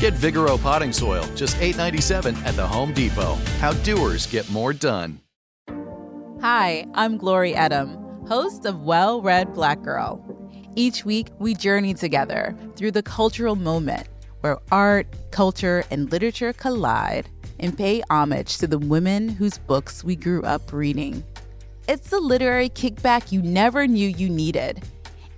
[0.00, 3.34] Get Vigoro potting soil, just $8.97 at the Home Depot.
[3.58, 5.20] How doers get more done.
[6.40, 10.24] Hi, I'm Glory Edim, host of Well Read Black Girl.
[10.76, 14.06] Each week, we journey together through the cultural moment
[14.42, 17.28] where art, culture, and literature collide
[17.58, 21.24] and pay homage to the women whose books we grew up reading.
[21.88, 24.80] It's the literary kickback you never knew you needed.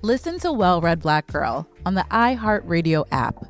[0.02, 3.49] Listen to Well Read Black Girl on the iHeartRadio app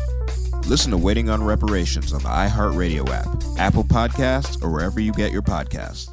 [0.71, 3.27] Listen to Waiting on Reparations on the iHeartRadio app,
[3.59, 6.09] Apple Podcasts, or wherever you get your podcasts.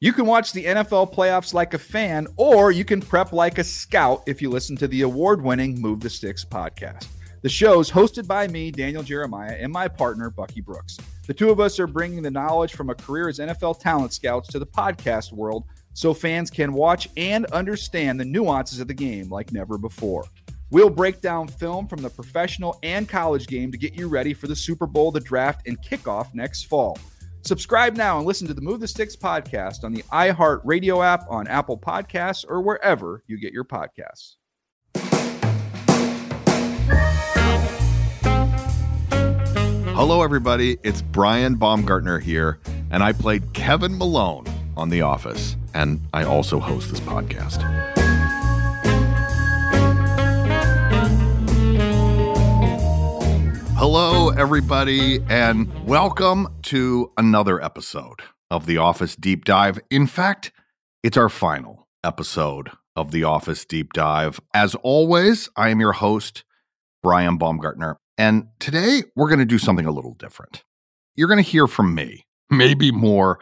[0.00, 3.64] You can watch the NFL playoffs like a fan, or you can prep like a
[3.64, 7.06] scout if you listen to the award winning Move the Sticks podcast.
[7.40, 10.98] The show is hosted by me, Daniel Jeremiah, and my partner, Bucky Brooks.
[11.26, 14.48] The two of us are bringing the knowledge from a career as NFL talent scouts
[14.48, 19.30] to the podcast world so fans can watch and understand the nuances of the game
[19.30, 20.26] like never before.
[20.70, 24.46] We'll break down film from the professional and college game to get you ready for
[24.46, 26.96] the Super Bowl, the draft, and kickoff next fall.
[27.42, 31.24] Subscribe now and listen to the Move the Sticks podcast on the iHeart Radio app,
[31.28, 34.36] on Apple Podcasts, or wherever you get your podcasts.
[39.96, 40.78] Hello, everybody.
[40.82, 42.60] It's Brian Baumgartner here,
[42.90, 47.99] and I played Kevin Malone on The Office, and I also host this podcast.
[53.80, 58.20] Hello, everybody, and welcome to another episode
[58.50, 59.78] of The Office Deep Dive.
[59.88, 60.52] In fact,
[61.02, 64.38] it's our final episode of The Office Deep Dive.
[64.52, 66.44] As always, I am your host,
[67.02, 70.62] Brian Baumgartner, and today we're going to do something a little different.
[71.16, 73.40] You're going to hear from me, maybe more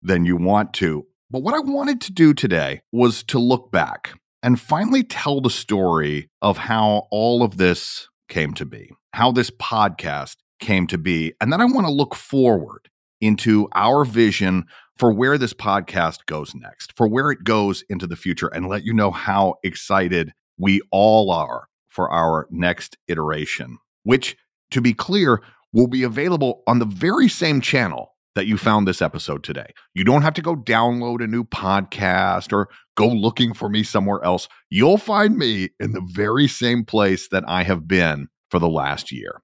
[0.00, 1.08] than you want to.
[1.28, 4.12] But what I wanted to do today was to look back
[4.44, 9.50] and finally tell the story of how all of this came to be, how this
[9.50, 11.32] podcast came to be.
[11.40, 12.88] And then I want to look forward
[13.20, 14.64] into our vision
[14.98, 18.84] for where this podcast goes next, for where it goes into the future, and let
[18.84, 24.36] you know how excited we all are for our next iteration, which,
[24.70, 25.40] to be clear,
[25.72, 29.72] will be available on the very same channel that you found this episode today.
[29.94, 34.22] You don't have to go download a new podcast or go looking for me somewhere
[34.24, 34.48] else.
[34.70, 39.10] You'll find me in the very same place that I have been for the last
[39.10, 39.40] year.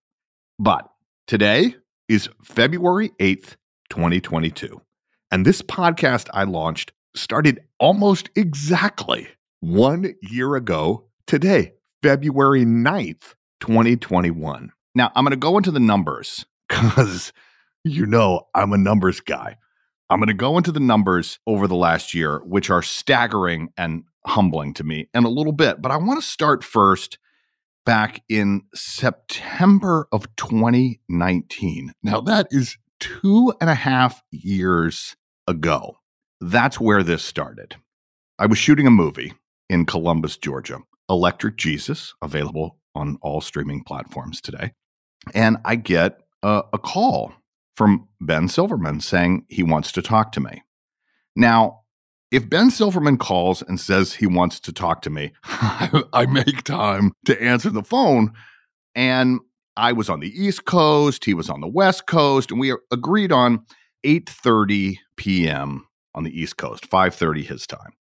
[0.59, 0.87] But
[1.27, 1.75] today
[2.09, 3.57] is February 8th,
[3.89, 4.81] 2022.
[5.33, 9.27] And this podcast I launched started almost exactly
[9.61, 11.73] one year ago today,
[12.03, 14.73] February 9th, 2021.
[14.95, 17.33] Now, I'm going to go into the numbers because
[17.85, 19.57] you know I'm a numbers guy.
[20.11, 24.05] I'm going to go into the numbers over the last year, which are staggering and
[24.27, 25.81] humbling to me in a little bit.
[25.81, 27.19] But I want to start first
[27.89, 31.91] back in September of 2019.
[32.03, 35.97] Now, that is two and a half years ago.
[36.39, 37.77] That's where this started.
[38.39, 39.33] I was shooting a movie
[39.71, 44.73] in Columbus, Georgia, Electric Jesus, available on all streaming platforms today.
[45.33, 47.33] And I get a, a call
[47.75, 50.63] from Ben Silverman saying he wants to talk to me.
[51.35, 51.85] Now,
[52.31, 57.13] if Ben Silverman calls and says he wants to talk to me, I make time
[57.27, 58.33] to answer the phone.
[58.95, 59.41] And
[59.77, 63.33] I was on the East Coast, he was on the West Coast, and we agreed
[63.33, 63.65] on
[64.05, 65.87] 8:30 p.m.
[66.15, 67.93] on the East Coast, 5:30 his time.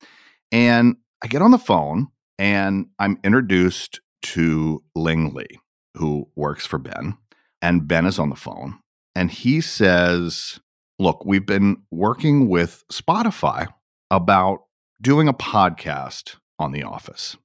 [0.52, 2.08] And I get on the phone
[2.40, 5.60] and I'm introduced to Ling Lee,
[5.96, 7.18] who works for Ben.
[7.62, 8.80] And Ben is on the phone
[9.16, 10.60] and he says,
[11.00, 13.68] Look, we've been working with Spotify
[14.12, 14.60] about
[15.02, 17.38] doing a podcast on The Office.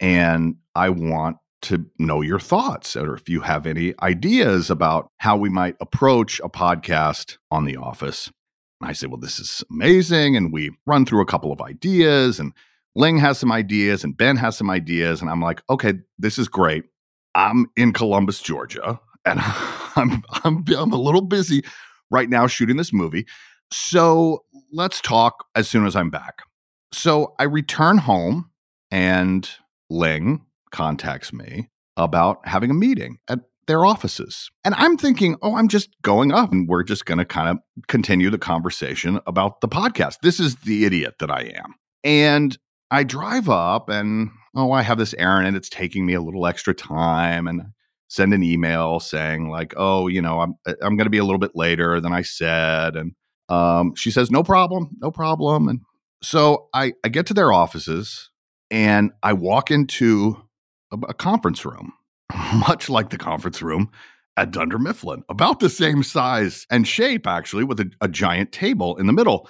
[0.00, 5.36] And I want to know your thoughts or if you have any ideas about how
[5.36, 8.30] we might approach a podcast on The Office.
[8.80, 10.36] And I say, Well, this is amazing.
[10.36, 12.52] And we run through a couple of ideas, and
[12.94, 15.20] Ling has some ideas, and Ben has some ideas.
[15.20, 16.84] And I'm like, Okay, this is great.
[17.34, 19.40] I'm in Columbus, Georgia, and
[19.96, 21.64] I'm, I'm, I'm a little busy
[22.10, 23.26] right now shooting this movie.
[23.72, 24.44] So
[24.76, 26.42] let's talk as soon as I'm back.
[26.92, 28.50] So I return home,
[28.90, 29.48] and
[29.90, 34.50] Ling contacts me about having a meeting at their offices.
[34.64, 37.58] And I'm thinking, oh, I'm just going up and we're just going to kind of
[37.88, 40.18] continue the conversation about the podcast.
[40.22, 41.74] This is the idiot that I am.
[42.04, 42.56] And
[42.90, 46.46] I drive up and, oh, I have this errand and it's taking me a little
[46.46, 47.48] extra time.
[47.48, 47.62] And
[48.08, 51.24] send an email saying, like, oh, you know, I'm, uh, I'm going to be a
[51.24, 52.94] little bit later than I said.
[52.94, 53.12] And
[53.48, 55.68] um, she says, no problem, no problem.
[55.68, 55.80] And
[56.22, 58.30] so I, I get to their offices
[58.70, 60.42] and I walk into
[60.92, 61.92] a, a conference room,
[62.54, 63.90] much like the conference room
[64.36, 68.96] at Dunder Mifflin, about the same size and shape, actually, with a, a giant table
[68.96, 69.48] in the middle.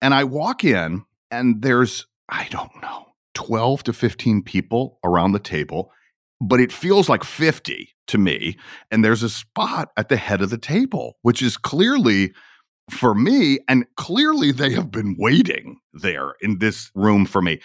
[0.00, 5.38] And I walk in, and there's, I don't know, 12 to 15 people around the
[5.38, 5.90] table,
[6.40, 8.56] but it feels like 50 to me.
[8.90, 12.32] And there's a spot at the head of the table, which is clearly
[12.90, 17.60] for me, and clearly they have been waiting there in this room for me.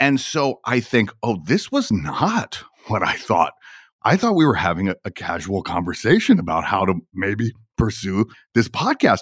[0.00, 3.54] And so I think, oh, this was not what I thought.
[4.02, 8.68] I thought we were having a, a, casual conversation about how to maybe pursue this
[8.68, 9.20] podcast.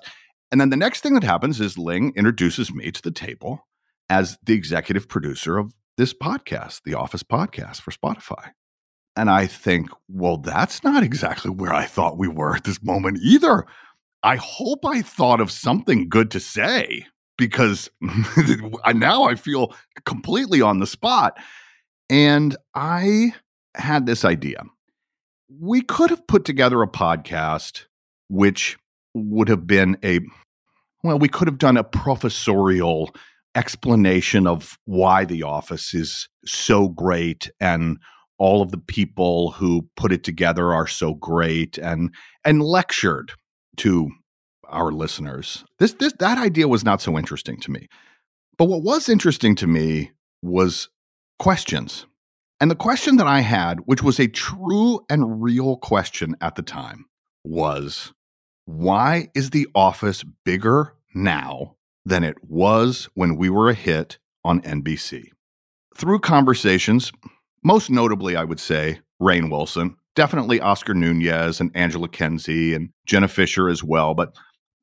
[0.52, 3.66] And then the next thing that happens is Ling introduces me to the table
[4.08, 8.50] as the executive producer of this podcast, the Office podcast for Spotify.
[9.16, 13.18] And I think, well, that's not exactly where I thought we were at this moment
[13.22, 13.66] either.
[14.26, 17.06] I hope I thought of something good to say
[17.38, 17.88] because
[18.92, 19.72] now I feel
[20.04, 21.38] completely on the spot.
[22.10, 23.34] And I
[23.76, 24.64] had this idea.
[25.48, 27.84] We could have put together a podcast
[28.28, 28.76] which
[29.14, 30.18] would have been a,
[31.04, 33.14] well, we could have done a professorial
[33.54, 37.98] explanation of why The Office is so great and
[38.38, 42.12] all of the people who put it together are so great and
[42.44, 43.32] and lectured
[43.78, 44.10] to
[44.68, 45.64] our listeners.
[45.78, 47.88] This this that idea was not so interesting to me.
[48.58, 50.88] But what was interesting to me was
[51.38, 52.06] questions.
[52.60, 56.62] And the question that I had, which was a true and real question at the
[56.62, 57.04] time,
[57.44, 58.12] was
[58.64, 64.62] why is the office bigger now than it was when we were a hit on
[64.62, 65.28] NBC?
[65.94, 67.12] Through conversations,
[67.62, 73.28] most notably, I would say Rainn Wilson, definitely Oscar Nunez and Angela Kinsey and Jenna
[73.28, 74.34] Fischer as well, but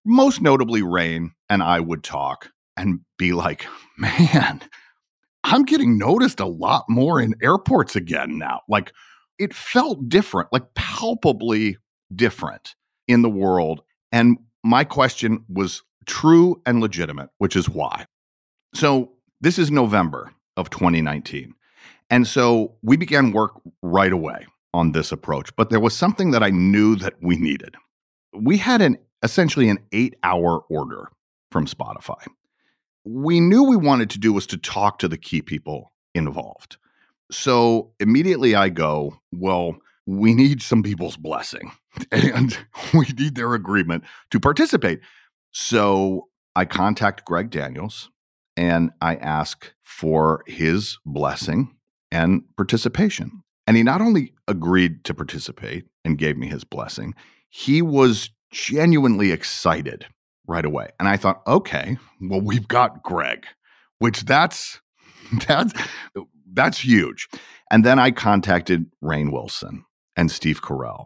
[0.05, 3.65] most notably Rainn and I would talk and be like,
[3.97, 4.61] man,
[5.43, 8.61] I'm getting noticed a lot more in airports again now.
[8.69, 8.93] Like
[9.37, 11.77] it felt different, like palpably
[12.15, 12.75] different
[13.07, 13.81] in the world.
[14.11, 18.05] And my question was true and legitimate, which is why.
[18.73, 19.11] So
[19.41, 21.53] this is November of 2019.
[22.09, 26.43] And so we began work right away on this approach, but there was something that
[26.43, 27.75] I knew that we needed.
[28.33, 31.09] We had an essentially an 8-hour order
[31.51, 32.25] from Spotify.
[33.05, 36.77] We knew we wanted to do was to talk to the key people involved.
[37.31, 41.71] So immediately I go, well, we need some people's blessing
[42.11, 42.57] and
[42.93, 44.99] we need their agreement to participate.
[45.51, 48.09] So I contact Greg Daniels
[48.57, 51.75] and I ask for his blessing
[52.11, 53.42] and participation.
[53.65, 57.13] And he not only agreed to participate and gave me his blessing,
[57.49, 60.05] he was genuinely excited
[60.47, 60.89] right away.
[60.99, 63.45] And I thought, okay, well, we've got Greg,
[63.99, 64.81] which that's
[65.47, 65.73] that's
[66.53, 67.27] that's huge.
[67.71, 71.05] And then I contacted Rainn Wilson and Steve Carell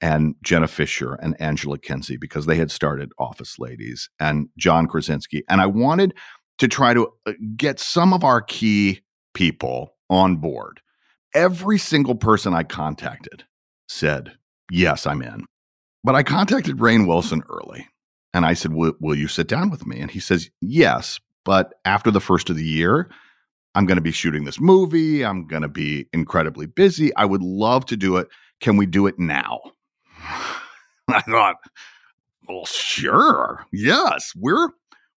[0.00, 5.44] and Jenna Fischer and Angela Kinsey because they had started Office Ladies and John Krasinski.
[5.48, 6.14] And I wanted
[6.58, 9.00] to try to uh, get some of our key
[9.34, 10.80] people on board.
[11.34, 13.44] Every single person I contacted
[13.88, 14.32] said,
[14.70, 15.44] Yes, I'm in.
[16.04, 17.86] But I contacted Rainn Wilson early
[18.32, 20.00] and I said, will you sit down with me?
[20.00, 23.10] And he says, Yes, but after the first of the year,
[23.74, 25.24] I'm going to be shooting this movie.
[25.24, 27.14] I'm going to be incredibly busy.
[27.16, 28.28] I would love to do it.
[28.60, 29.60] Can we do it now?
[31.08, 31.56] I thought,
[32.48, 33.64] well, sure.
[33.72, 34.70] Yes, we're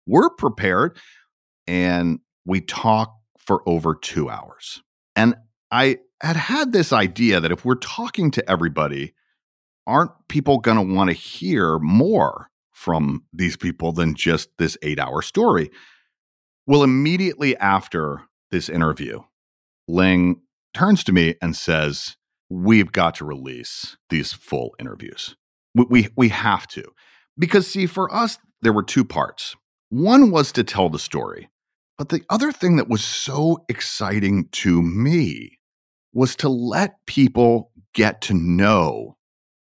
[0.06, 0.98] we're prepared.
[1.68, 4.82] And we talk for over two hours.
[5.16, 5.36] And
[5.74, 9.16] I had had this idea that if we're talking to everybody,
[9.88, 15.00] aren't people going to want to hear more from these people than just this eight
[15.00, 15.72] hour story?
[16.68, 19.22] Well, immediately after this interview,
[19.88, 20.42] Ling
[20.76, 22.18] turns to me and says,
[22.52, 25.36] We've got to release these full interviews.
[25.74, 26.84] We, we, we have to.
[27.36, 29.56] Because, see, for us, there were two parts.
[29.90, 31.50] One was to tell the story.
[31.98, 35.58] But the other thing that was so exciting to me
[36.14, 39.18] was to let people get to know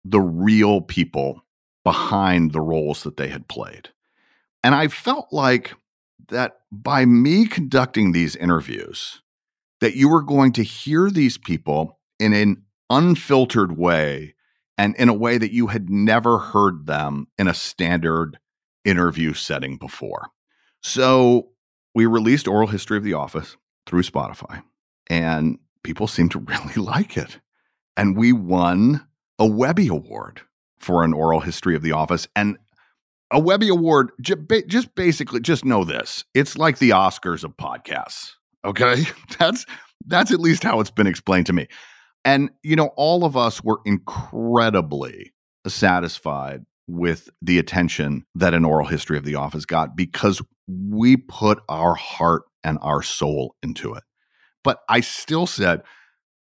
[0.05, 1.43] the real people
[1.85, 3.91] behind the roles that they had played.
[4.63, 5.75] And I felt like
[6.29, 9.23] that by me conducting these interviews,
[9.81, 14.35] that you were going to hear these people in an unfiltered way
[14.79, 18.39] and in a way that you had never heard them in a standard
[18.85, 20.29] interview setting before.
[20.83, 21.51] So
[21.95, 24.63] we released Oral History of the Office through Spotify,
[25.09, 27.39] and people seem to really like it.
[27.97, 29.07] And we won
[29.39, 30.41] a Webby Award
[30.81, 32.27] for an oral history of The Office.
[32.35, 32.59] And
[33.31, 38.33] a Webby Award, just basically, just know this it's like the Oscars of podcasts.
[38.65, 39.05] Okay.
[39.39, 39.67] That's,
[40.07, 41.67] that's at least how it's been explained to me.
[42.25, 45.33] And, you know, all of us were incredibly
[45.67, 51.63] satisfied with the attention that an oral history of The Office got because we put
[51.69, 54.03] our heart and our soul into it.
[54.65, 55.83] But I still said,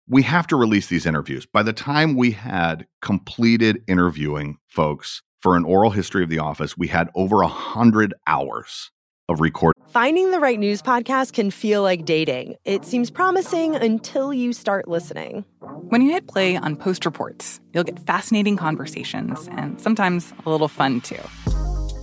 [0.08, 1.44] we have to release these interviews.
[1.44, 6.78] By the time we had completed interviewing folks for an oral history of the office,
[6.78, 8.90] we had over a hundred hours
[9.28, 9.82] of recording.
[9.88, 12.56] Finding the right news podcast can feel like dating.
[12.64, 15.44] It seems promising until you start listening.
[15.60, 20.68] When you hit play on Post Reports, you'll get fascinating conversations and sometimes a little
[20.68, 21.20] fun too.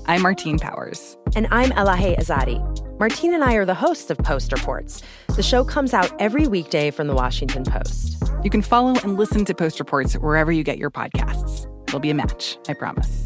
[0.06, 1.18] I'm Martine Powers.
[1.36, 2.60] And I'm Elahe Izadi.
[3.00, 5.02] Martine and I are the hosts of Post Reports.
[5.40, 8.22] The show comes out every weekday from the Washington Post.
[8.44, 11.66] You can follow and listen to Post Reports wherever you get your podcasts.
[11.88, 13.26] It'll be a match, I promise.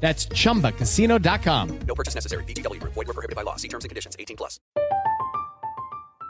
[0.00, 1.78] That's ChumbaCasino.com.
[1.86, 2.44] No purchase necessary.
[2.44, 2.80] VGW.
[2.82, 3.56] Void were prohibited by law.
[3.56, 4.16] See terms and conditions.
[4.18, 4.58] 18 plus.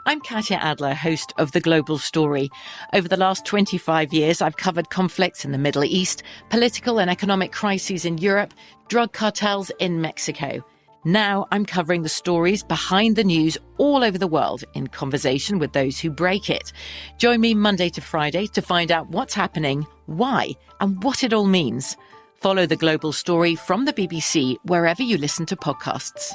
[0.07, 2.49] I'm Katya Adler, host of The Global Story.
[2.91, 7.51] Over the last 25 years, I've covered conflicts in the Middle East, political and economic
[7.51, 8.51] crises in Europe,
[8.89, 10.65] drug cartels in Mexico.
[11.05, 15.73] Now I'm covering the stories behind the news all over the world in conversation with
[15.73, 16.73] those who break it.
[17.17, 21.45] Join me Monday to Friday to find out what's happening, why, and what it all
[21.45, 21.95] means.
[22.41, 26.31] Follow the global story from the BBC wherever you listen to podcasts.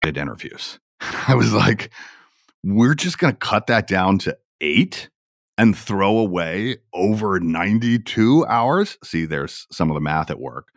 [0.00, 0.78] Did interviews.
[1.28, 1.90] I was like,
[2.64, 5.10] we're just going to cut that down to eight
[5.58, 8.96] and throw away over 92 hours.
[9.04, 10.68] See, there's some of the math at work.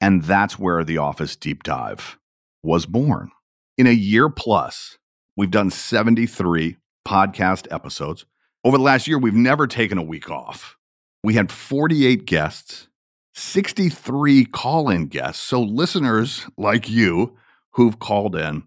[0.00, 2.18] And that's where the Office Deep Dive
[2.64, 3.30] was born.
[3.78, 4.98] In a year plus,
[5.36, 8.26] we've done 73 podcast episodes.
[8.66, 10.76] Over the last year, we've never taken a week off.
[11.22, 12.88] We had 48 guests,
[13.36, 15.40] 63 call in guests.
[15.40, 17.36] So, listeners like you
[17.74, 18.64] who've called in,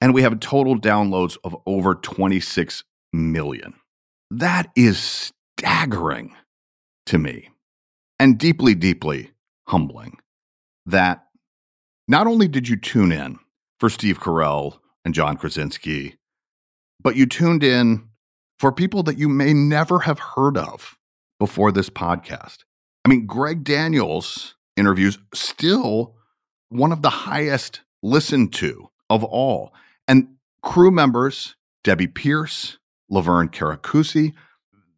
[0.00, 3.74] and we have total downloads of over 26 million.
[4.30, 6.36] That is staggering
[7.06, 7.48] to me
[8.20, 9.32] and deeply, deeply
[9.66, 10.18] humbling
[10.86, 11.26] that
[12.06, 13.40] not only did you tune in
[13.80, 16.14] for Steve Carell and John Krasinski,
[17.02, 18.08] but you tuned in
[18.58, 20.96] for people that you may never have heard of
[21.38, 22.58] before this podcast.
[23.04, 26.14] I mean, Greg Daniels interviews still
[26.68, 29.72] one of the highest listened to of all.
[30.08, 34.32] And crew members, Debbie Pierce, Laverne Caracuzzi,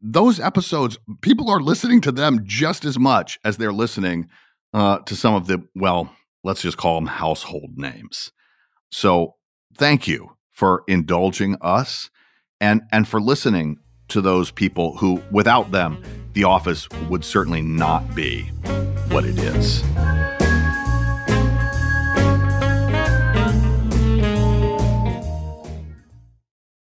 [0.01, 4.29] those episodes, people are listening to them just as much as they're listening
[4.73, 8.33] uh, to some of the, well, let's just call them household names.
[8.91, 9.35] So
[9.75, 12.11] thank you for indulging us
[12.61, 18.15] and, and for listening to those people who, without them, The Office would certainly not
[18.15, 18.45] be
[19.11, 19.83] what it is.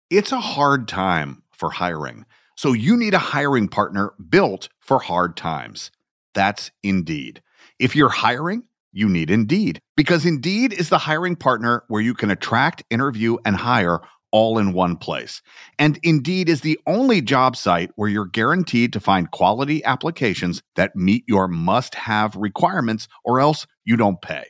[0.09, 2.25] It's a hard time for hiring.
[2.55, 5.91] So you need a hiring partner built for hard times.
[6.33, 7.41] That's Indeed.
[7.77, 12.31] If you're hiring, you need Indeed because Indeed is the hiring partner where you can
[12.31, 15.41] attract, interview, and hire all in one place.
[15.77, 20.95] And Indeed is the only job site where you're guaranteed to find quality applications that
[20.95, 24.45] meet your must have requirements, or else you don't pay.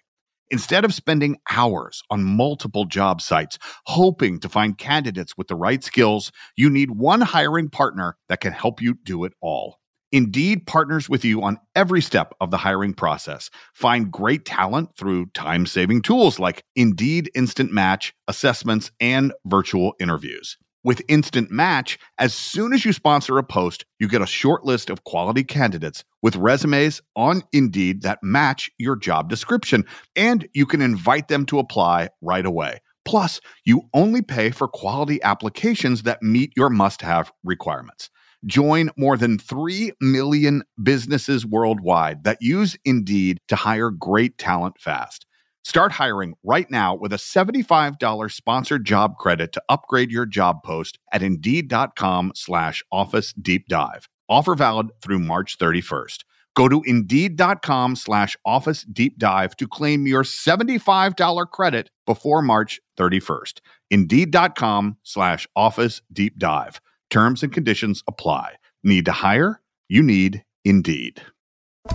[0.52, 5.84] Instead of spending hours on multiple job sites hoping to find candidates with the right
[5.84, 9.79] skills, you need one hiring partner that can help you do it all.
[10.12, 13.52] Indeed partners with you on every step of the hiring process.
[13.74, 20.58] Find great talent through time saving tools like Indeed Instant Match, assessments, and virtual interviews.
[20.84, 24.90] With Instant Match, as soon as you sponsor a post, you get a short list
[24.90, 30.82] of quality candidates with resumes on Indeed that match your job description, and you can
[30.82, 32.80] invite them to apply right away.
[33.06, 38.10] Plus, you only pay for quality applications that meet your must have requirements.
[38.46, 45.26] Join more than 3 million businesses worldwide that use Indeed to hire great talent fast.
[45.64, 50.98] Start hiring right now with a $75 sponsored job credit to upgrade your job post
[51.12, 54.08] at Indeed.com slash Office Deep Dive.
[54.30, 56.24] Offer valid through March 31st.
[56.56, 63.60] Go to Indeed.com slash Office Deep Dive to claim your $75 credit before March 31st.
[63.92, 66.82] Indeed.com slash Office Deep Dive.
[67.10, 68.56] Terms and conditions apply.
[68.84, 69.62] Need to hire?
[69.88, 71.22] You need Indeed.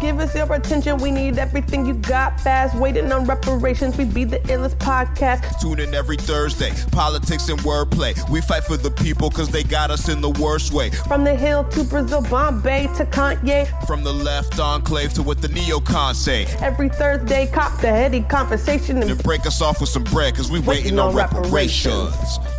[0.00, 0.96] Give us your attention.
[0.96, 2.74] We need everything you got fast.
[2.74, 3.96] Waiting on reparations.
[3.96, 5.60] We be the illest podcast.
[5.60, 6.72] Tune in every Thursday.
[6.90, 8.28] Politics and wordplay.
[8.30, 10.90] We fight for the people because they got us in the worst way.
[10.90, 13.86] From the hill to Brazil, Bombay to Kanye.
[13.86, 16.46] From the left enclave to what the neocons say.
[16.60, 20.58] Every Thursday, cop the heady conversation and, break us off with some bread because we
[20.60, 22.16] waiting, waiting on, on reparations.
[22.16, 22.53] reparations.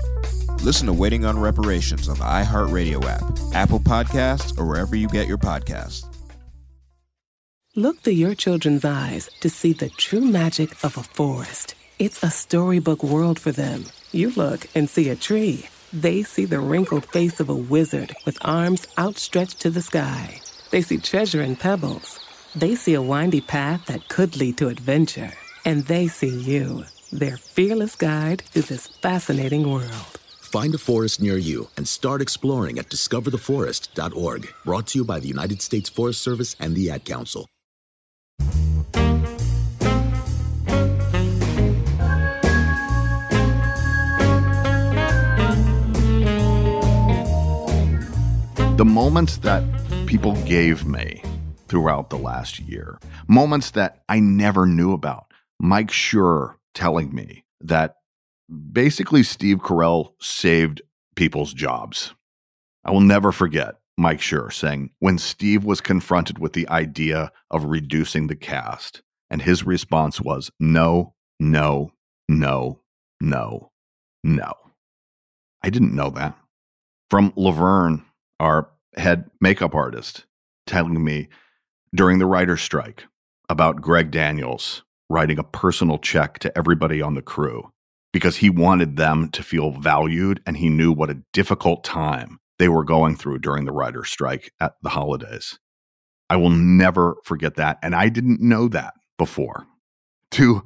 [0.63, 5.27] Listen to Waiting on Reparations on the iHeartRadio app, Apple Podcasts, or wherever you get
[5.27, 6.05] your podcasts.
[7.75, 11.75] Look through your children's eyes to see the true magic of a forest.
[11.99, 13.85] It's a storybook world for them.
[14.11, 15.67] You look and see a tree.
[15.91, 20.39] They see the wrinkled face of a wizard with arms outstretched to the sky.
[20.71, 22.19] They see treasure in pebbles.
[22.55, 25.31] They see a windy path that could lead to adventure.
[25.65, 30.19] And they see you, their fearless guide through this fascinating world.
[30.55, 34.53] Find a forest near you and start exploring at discovertheforest.org.
[34.63, 37.49] Brought to you by the United States Forest Service and the Ad Council.
[48.77, 49.61] The moments that
[50.05, 51.21] people gave me
[51.67, 55.25] throughout the last year, moments that I never knew about.
[55.59, 57.95] Mike Schur telling me that
[58.71, 60.81] basically Steve Carell saved
[61.15, 62.13] people's jobs.
[62.83, 67.65] I will never forget Mike Schur saying when Steve was confronted with the idea of
[67.65, 71.91] reducing the cast, and his response was no, no,
[72.29, 72.81] no,
[73.21, 73.71] no,
[74.23, 74.53] no.
[75.63, 76.37] I didn't know that.
[77.09, 78.05] From Laverne,
[78.39, 80.25] our head makeup artist,
[80.67, 81.29] telling me
[81.93, 83.05] during the writer's strike
[83.49, 87.71] about Greg Daniels writing a personal check to everybody on the crew
[88.15, 92.69] because he wanted them to feel valued and he knew what a difficult time they
[92.69, 95.59] were going through during the writer's strike at the holidays.
[96.29, 97.77] I will never forget that.
[97.83, 99.67] And I didn't know that before.
[100.31, 100.63] To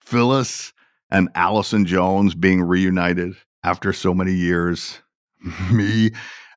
[0.00, 0.72] Phyllis
[1.10, 5.02] and Allison Jones being reunited after so many years.
[5.70, 6.10] Me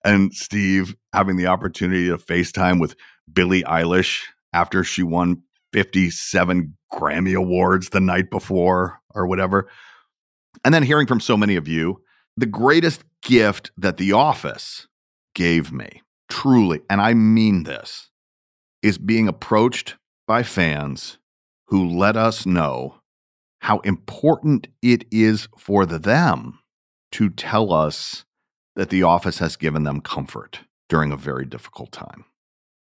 [0.06, 2.96] and Steve having the opportunity to FaceTime with
[3.34, 9.68] Billie Eilish after she won 57 Grammy Awards the night before or whatever.
[10.64, 12.02] And then hearing from so many of you,
[12.36, 14.88] the greatest gift that The Office
[15.36, 18.10] gave me, truly, and I mean this,
[18.82, 19.96] is being approached
[20.28, 21.18] by fans
[21.68, 22.96] who let us know
[23.62, 26.60] how important it is for them
[27.12, 28.26] to tell us
[28.76, 32.26] that The Office has given them comfort during a very difficult time.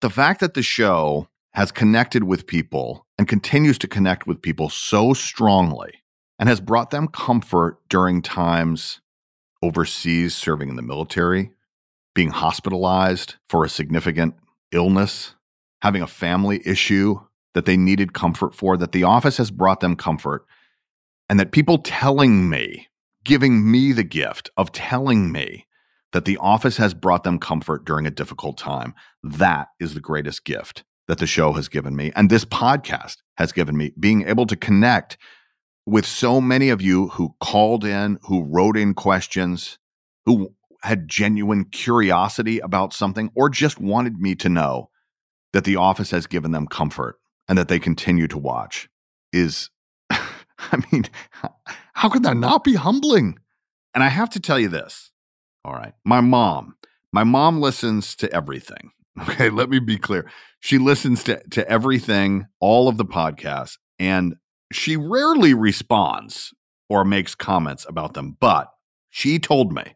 [0.01, 4.69] The fact that the show has connected with people and continues to connect with people
[4.69, 5.93] so strongly
[6.39, 9.01] and has brought them comfort during times
[9.61, 11.51] overseas serving in the military,
[12.13, 14.35] being hospitalized for a significant
[14.71, 15.35] illness,
[15.81, 17.19] having a family issue
[17.53, 20.45] that they needed comfort for, that the office has brought them comfort,
[21.29, 22.87] and that people telling me,
[23.23, 25.65] giving me the gift of telling me
[26.11, 28.93] that the office has brought them comfort during a difficult time,
[29.23, 32.11] that is the greatest gift that the show has given me.
[32.15, 35.17] And this podcast has given me being able to connect
[35.85, 39.77] with so many of you who called in, who wrote in questions,
[40.25, 44.89] who had genuine curiosity about something, or just wanted me to know
[45.53, 47.17] that the office has given them comfort
[47.47, 48.89] and that they continue to watch
[49.31, 49.69] is,
[50.09, 51.05] I mean,
[51.93, 53.37] how could that not be humbling?
[53.93, 55.11] And I have to tell you this.
[55.63, 55.93] All right.
[56.03, 56.75] My mom,
[57.11, 58.91] my mom listens to everything.
[59.29, 59.49] Okay.
[59.49, 60.29] Let me be clear.
[60.59, 64.35] She listens to, to everything, all of the podcasts, and
[64.71, 66.53] she rarely responds
[66.89, 68.37] or makes comments about them.
[68.39, 68.71] But
[69.09, 69.95] she told me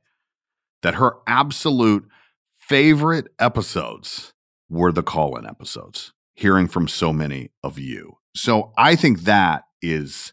[0.81, 2.07] that her absolute
[2.55, 4.33] favorite episodes
[4.69, 8.13] were the call in episodes hearing from so many of you.
[8.35, 10.31] So I think that is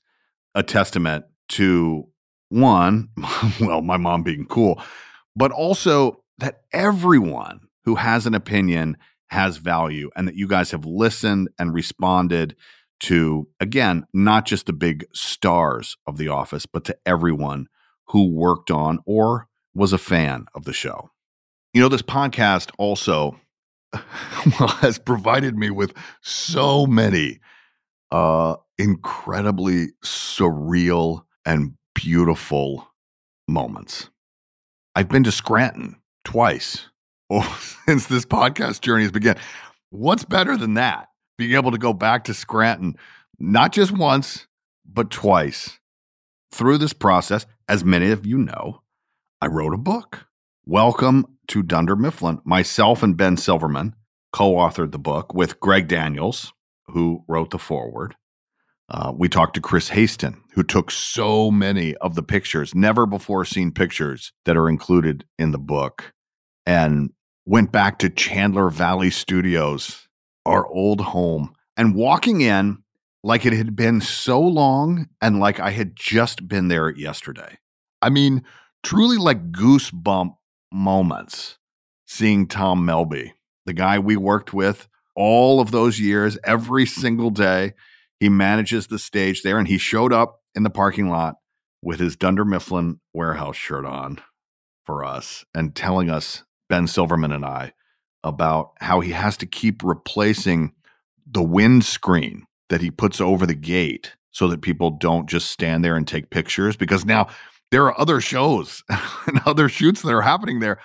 [0.54, 2.06] a testament to
[2.48, 3.08] one,
[3.60, 4.80] well, my mom being cool,
[5.34, 8.96] but also that everyone who has an opinion
[9.28, 12.54] has value and that you guys have listened and responded
[13.00, 17.66] to, again, not just the big stars of The Office, but to everyone
[18.08, 21.10] who worked on or was a fan of the show.
[21.74, 23.38] You know, this podcast also
[23.92, 27.40] has provided me with so many
[28.10, 32.88] uh, incredibly surreal and beautiful
[33.48, 34.10] moments.
[34.94, 36.88] I've been to Scranton twice
[37.30, 39.36] oh, since this podcast journey has begun.
[39.90, 41.08] What's better than that?
[41.38, 42.96] Being able to go back to Scranton,
[43.38, 44.46] not just once,
[44.86, 45.78] but twice.
[46.50, 48.80] Through this process, as many of you know,
[49.42, 50.26] I wrote a book.
[50.64, 52.40] Welcome to Dunder Mifflin.
[52.46, 53.94] Myself and Ben Silverman
[54.32, 56.54] co authored the book with Greg Daniels,
[56.86, 58.16] who wrote the foreword.
[58.88, 63.44] Uh, we talked to Chris Haston, who took so many of the pictures, never before
[63.44, 66.14] seen pictures that are included in the book,
[66.64, 67.10] and
[67.44, 70.05] went back to Chandler Valley Studios,
[70.46, 72.78] our old home, and walking in
[73.22, 77.58] like it had been so long and like I had just been there yesterday.
[78.00, 78.44] I mean,
[78.82, 80.36] truly like goosebump
[80.72, 81.58] moments
[82.06, 83.32] seeing Tom Melby,
[83.64, 87.72] the guy we worked with all of those years, every single day.
[88.20, 91.36] He manages the stage there, and he showed up in the parking lot
[91.82, 94.20] with his Dunder Mifflin warehouse shirt on
[94.84, 97.72] for us and telling us, Ben Silverman and I,
[98.26, 100.72] about how he has to keep replacing
[101.26, 105.96] the windscreen that he puts over the gate so that people don't just stand there
[105.96, 107.28] and take pictures because now
[107.70, 108.82] there are other shows
[109.26, 110.78] and other shoots that are happening there.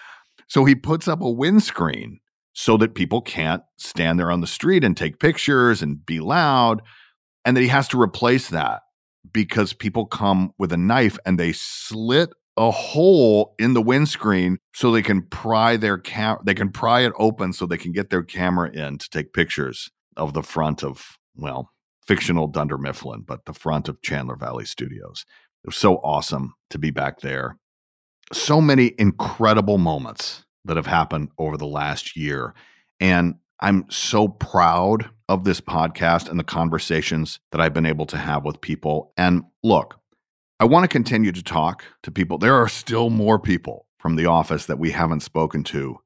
[0.48, 2.20] So he puts up a windscreen
[2.54, 6.82] so that people can't stand there on the street and take pictures and be loud.
[7.44, 8.82] And that he has to replace that
[9.34, 14.92] because people come with a knife and they slit a hole in the windscreen so
[14.92, 18.24] they can pry their cam they can pry it open so they can get their
[18.24, 21.72] camera in to take pictures of the front of well
[22.06, 25.26] fictional Dunder Mifflin but the front of Chandler Valley Studios
[25.64, 27.58] it was so awesome to be back there.
[28.34, 32.56] So many incredible moments that have happened over the last year.
[33.00, 38.18] And I'm so proud of this podcast and the conversations that I've been able to
[38.18, 39.14] have with people.
[39.18, 40.00] And look,
[40.62, 42.38] I want to continue to talk to people.
[42.38, 45.98] There are still more people from the office that we haven't spoken to,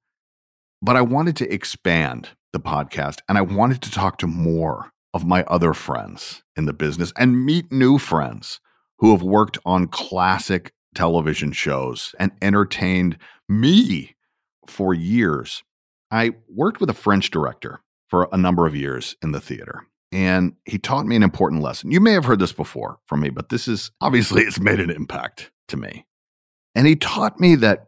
[0.81, 5.25] but I wanted to expand the podcast and I wanted to talk to more of
[5.25, 8.61] my other friends in the business and meet new friends
[8.99, 13.17] who have worked on classic television shows and entertained
[13.49, 14.15] me
[14.67, 15.63] for years.
[16.09, 19.85] I worked with a French director for a number of years in the theater.
[20.11, 21.91] And he taught me an important lesson.
[21.91, 24.89] You may have heard this before from me, but this is obviously it's made an
[24.89, 26.05] impact to me.
[26.73, 27.87] And he taught me that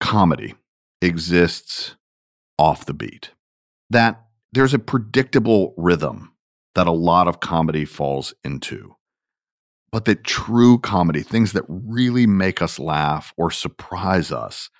[0.00, 0.54] comedy
[1.02, 1.96] exists
[2.58, 3.30] off the beat,
[3.90, 6.32] that there's a predictable rhythm
[6.74, 8.94] that a lot of comedy falls into,
[9.92, 14.70] but that true comedy, things that really make us laugh or surprise us,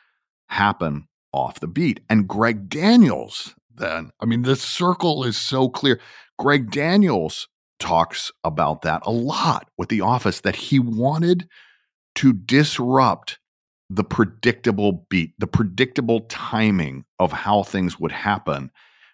[0.48, 2.00] happen off the beat.
[2.08, 6.00] And Greg Daniels, then, I mean, the circle is so clear.
[6.38, 11.48] Greg Daniels talks about that a lot with The Office that he wanted
[12.16, 13.38] to disrupt
[13.90, 18.70] the predictable beat, the predictable timing of how things would happen,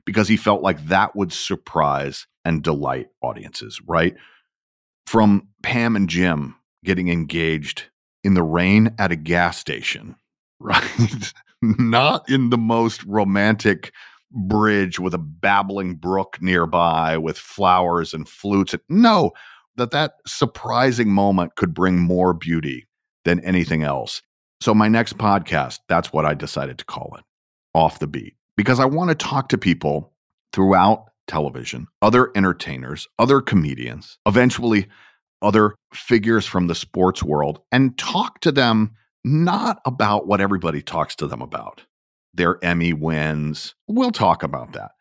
[0.06, 4.14] because he felt like that would surprise and delight audiences, right?
[5.06, 7.84] From Pam and Jim getting engaged
[8.24, 10.16] in the rain at a gas station,
[10.60, 11.32] right?
[11.62, 13.92] Not in the most romantic
[14.32, 18.74] bridge with a babbling brook nearby with flowers and flutes.
[18.88, 19.32] No,
[19.76, 22.86] that that surprising moment could bring more beauty
[23.24, 24.22] than anything else.
[24.60, 27.24] So my next podcast, that's what I decided to call it,
[27.74, 30.12] Off the Beat, because I want to talk to people
[30.52, 34.88] throughout television, other entertainers, other comedians, eventually
[35.42, 41.14] other figures from the sports world and talk to them not about what everybody talks
[41.16, 41.82] to them about
[42.34, 43.74] their Emmy wins.
[43.88, 44.92] We'll talk about that.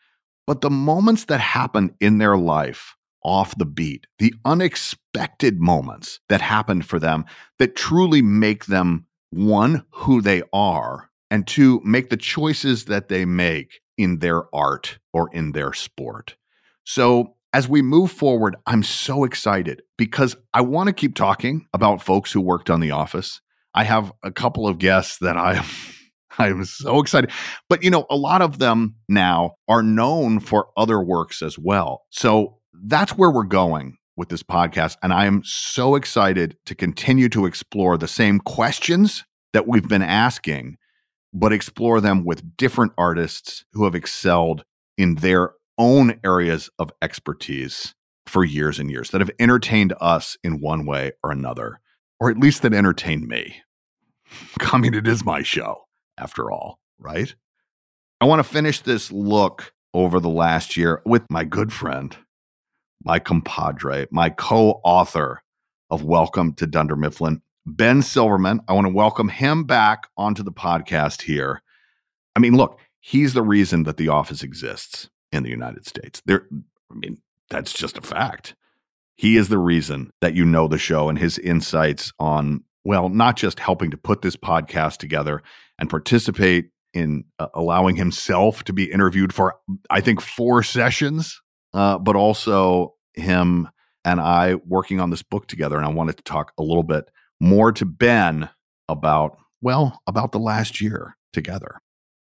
[0.47, 6.41] But the moments that happen in their life off the beat, the unexpected moments that
[6.41, 7.25] happen for them
[7.59, 13.25] that truly make them one, who they are, and two, make the choices that they
[13.25, 16.35] make in their art or in their sport.
[16.83, 22.01] So, as we move forward, I'm so excited because I want to keep talking about
[22.01, 23.41] folks who worked on The Office.
[23.73, 25.63] I have a couple of guests that I
[26.39, 27.31] am I'm so excited.
[27.69, 32.03] But you know, a lot of them now are known for other works as well.
[32.09, 34.97] So that's where we're going with this podcast.
[35.01, 40.01] And I am so excited to continue to explore the same questions that we've been
[40.01, 40.77] asking,
[41.33, 44.63] but explore them with different artists who have excelled
[44.97, 47.95] in their own areas of expertise
[48.27, 51.79] for years and years that have entertained us in one way or another,
[52.19, 53.61] or at least that entertained me.
[54.59, 55.85] I mean, it is my show
[56.19, 57.33] after all, right?
[58.21, 62.15] I want to finish this look over the last year with my good friend,
[63.03, 65.41] my compadre, my co author
[65.89, 68.61] of Welcome to Dunder Mifflin, Ben Silverman.
[68.67, 71.61] I want to welcome him back onto the podcast here.
[72.35, 76.21] I mean, look, he's the reason that The Office exists in the United States.
[76.25, 76.45] There,
[76.91, 78.55] I mean, that's just a fact.
[79.15, 83.35] He is the reason that you know the show and his insights on, well, not
[83.35, 85.41] just helping to put this podcast together
[85.79, 89.55] and participate in uh, allowing himself to be interviewed for,
[89.89, 91.41] I think, four sessions,
[91.73, 93.69] uh, but also him
[94.05, 95.77] and I working on this book together.
[95.77, 98.49] And I wanted to talk a little bit more to Ben
[98.87, 101.79] about, well, about the last year together.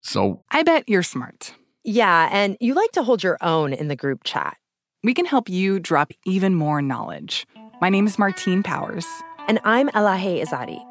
[0.02, 1.54] So I bet you're smart.
[1.84, 4.58] Yeah, and you like to hold your own in the group chat.
[5.04, 7.48] We can help you drop even more knowledge.
[7.82, 9.08] My name is Martine Powers.
[9.48, 10.91] And I'm Elahe Izadi.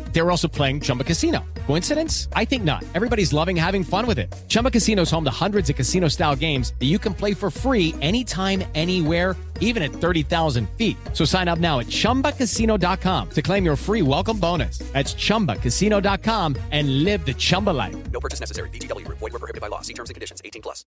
[0.13, 1.43] They were also playing Chumba Casino.
[1.67, 2.27] Coincidence?
[2.33, 2.83] I think not.
[2.93, 4.33] Everybody's loving having fun with it.
[4.47, 7.49] Chumba Casino is home to hundreds of casino style games that you can play for
[7.49, 10.97] free anytime, anywhere, even at 30,000 feet.
[11.13, 14.79] So sign up now at chumbacasino.com to claim your free welcome bonus.
[14.91, 17.95] That's chumbacasino.com and live the Chumba life.
[18.11, 18.69] No purchase necessary.
[18.69, 19.07] VGW.
[19.07, 19.81] Void were prohibited by law.
[19.81, 20.41] See terms and conditions.
[20.43, 20.83] 18 plus.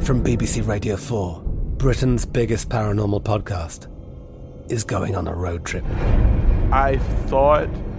[0.00, 1.42] From BBC Radio 4,
[1.76, 3.86] Britain's biggest paranormal podcast
[4.70, 5.84] is going on a road trip.
[6.72, 7.68] I thought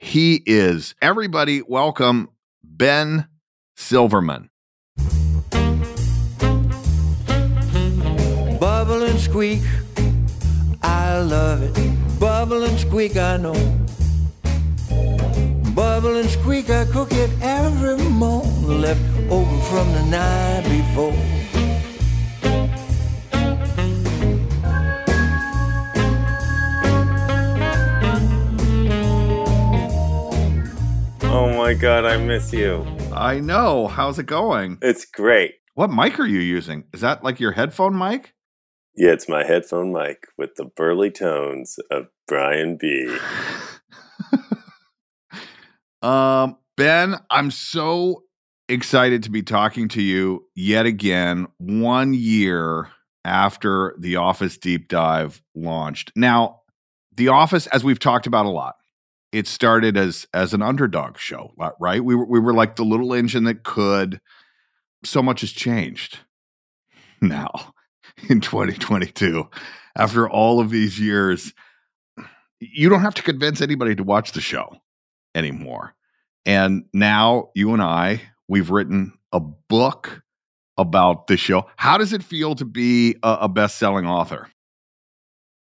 [0.00, 0.94] he is.
[1.02, 2.30] Everybody, welcome
[2.64, 3.28] Ben
[3.76, 4.48] Silverman.
[8.58, 9.62] Bubble and squeak,
[10.82, 12.18] I love it.
[12.18, 13.54] Bubble and squeak, I know.
[15.74, 18.80] Bubble and squeak, I cook it every morning.
[18.80, 21.49] Left over from the night before.
[31.32, 32.84] Oh my god, I miss you.
[33.14, 33.86] I know.
[33.86, 34.78] How's it going?
[34.82, 35.54] It's great.
[35.74, 36.84] What mic are you using?
[36.92, 38.34] Is that like your headphone mic?
[38.96, 43.16] Yeah, it's my headphone mic with the burly tones of Brian B.
[46.02, 48.22] Um, Ben, I'm so
[48.70, 52.88] excited to be talking to you yet again, one year
[53.22, 56.10] after the Office Deep Dive launched.
[56.16, 56.62] Now,
[57.14, 58.76] The Office, as we've talked about a lot,
[59.32, 62.04] it started as as an underdog show, right?
[62.04, 64.20] We were we were like the little engine that could.
[65.02, 66.18] So much has changed
[67.20, 67.74] now
[68.28, 69.48] in 2022.
[69.96, 71.52] After all of these years,
[72.60, 74.76] you don't have to convince anybody to watch the show
[75.34, 75.94] anymore.
[76.46, 80.22] And now you and I, we've written a book
[80.76, 81.66] about the show.
[81.76, 84.48] How does it feel to be a, a best-selling author?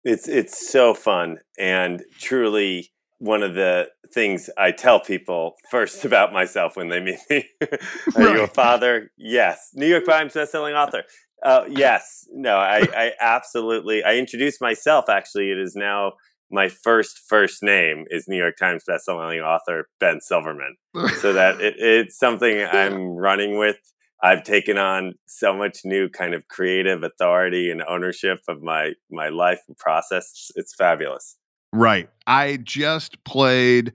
[0.04, 2.92] It's it's so fun and truly
[3.24, 7.48] one of the things I tell people first about myself when they meet me.
[8.16, 9.10] Are you a father?
[9.16, 9.70] Yes.
[9.74, 11.04] New York Times bestselling author.
[11.42, 12.26] Uh, yes.
[12.32, 14.04] No, I, I absolutely.
[14.04, 15.06] I introduced myself.
[15.08, 16.12] Actually, it is now
[16.50, 20.76] my first first name is New York Times bestselling author Ben Silverman.
[21.20, 23.78] so that it, it's something I'm running with.
[24.22, 29.30] I've taken on so much new kind of creative authority and ownership of my my
[29.30, 30.50] life and process.
[30.56, 31.36] It's fabulous.
[31.74, 32.08] Right.
[32.24, 33.92] I just played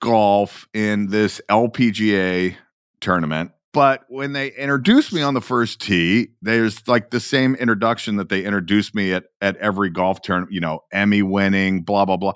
[0.00, 2.56] golf in this LPGA
[3.00, 3.52] tournament.
[3.72, 8.28] But when they introduced me on the first tee, there's like the same introduction that
[8.30, 12.32] they introduced me at at every golf tournament, you know, Emmy winning, blah, blah, blah.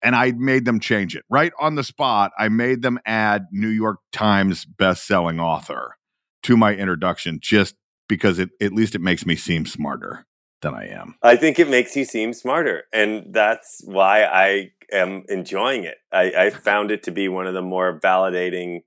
[0.00, 2.30] And I made them change it right on the spot.
[2.38, 5.96] I made them add New York Times best-selling author
[6.44, 7.74] to my introduction just
[8.08, 10.24] because it at least it makes me seem smarter
[10.62, 11.16] than I am.
[11.22, 12.84] I think it makes you seem smarter.
[12.92, 15.96] And that's why I am enjoying it.
[16.12, 18.80] I, I found it to be one of the more validating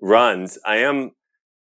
[0.00, 0.58] runs.
[0.66, 1.12] I am,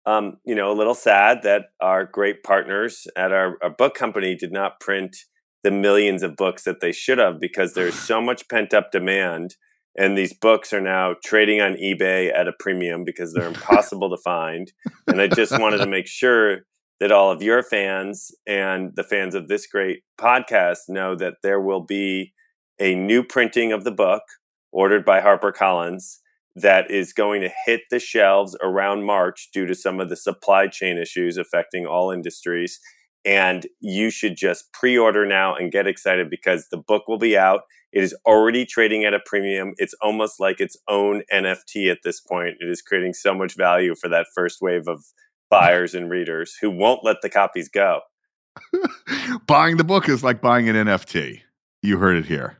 [0.06, 4.36] um, you know, a little sad that our great partners at our, our book company
[4.36, 5.15] did not print
[5.63, 9.56] the millions of books that they should have because there's so much pent up demand.
[10.00, 14.22] And these books are now trading on eBay at a premium because they're impossible to
[14.24, 14.72] find.
[15.08, 16.60] And I just wanted to make sure
[17.00, 21.62] that all of your fans and the fans of this great podcast know that there
[21.62, 22.34] will be
[22.80, 24.24] a new printing of the book
[24.72, 26.18] ordered by HarperCollins
[26.56, 30.68] that is going to hit the shelves around March due to some of the supply
[30.68, 32.80] chain issues affecting all industries.
[33.24, 37.38] And you should just pre order now and get excited because the book will be
[37.38, 37.62] out.
[37.94, 39.74] It is already trading at a premium.
[39.78, 42.56] It's almost like its own NFT at this point.
[42.60, 45.04] It is creating so much value for that first wave of
[45.50, 48.02] buyers and readers who won't let the copies go.
[49.48, 51.42] buying the book is like buying an NFT.
[51.82, 52.60] You heard it here.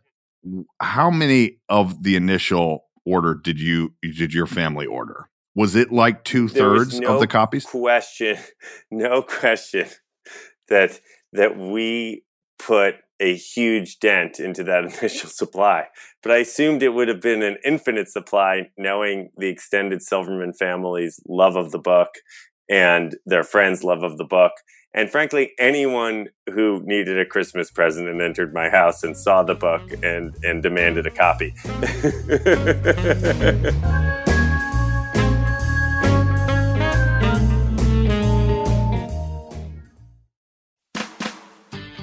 [0.82, 5.30] How many of the initial order did you did your family order?
[5.56, 7.66] Was it like two thirds no of the copies?
[7.66, 8.38] Question,
[8.92, 9.88] no question
[10.70, 11.00] that
[11.34, 12.24] that we
[12.60, 15.86] put a huge dent into that initial supply.
[16.22, 21.20] But I assumed it would have been an infinite supply, knowing the extended Silverman family's
[21.28, 22.10] love of the book
[22.70, 24.54] and their friends' love of the book.
[24.94, 29.56] And frankly, anyone who needed a Christmas present and entered my house and saw the
[29.56, 31.54] book and, and demanded a copy.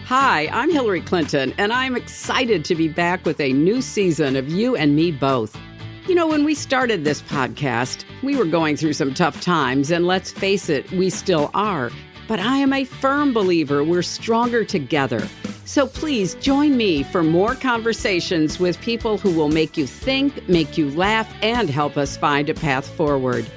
[0.07, 4.49] Hi, I'm Hillary Clinton, and I'm excited to be back with a new season of
[4.49, 5.59] You and Me Both.
[6.07, 10.07] You know, when we started this podcast, we were going through some tough times, and
[10.07, 11.91] let's face it, we still are.
[12.29, 15.27] But I am a firm believer we're stronger together.
[15.65, 20.77] So please join me for more conversations with people who will make you think, make
[20.77, 23.51] you laugh, and help us find a path forward.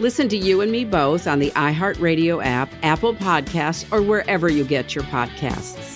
[0.00, 4.64] Listen to You and Me both on the iHeartRadio app, Apple Podcasts, or wherever you
[4.64, 5.95] get your podcasts.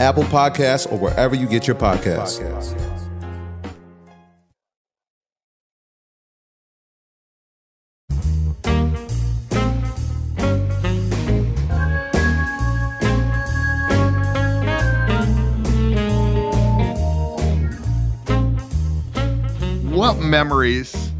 [0.00, 2.38] Apple Podcasts, or wherever you get your podcasts.
[19.90, 21.12] What memories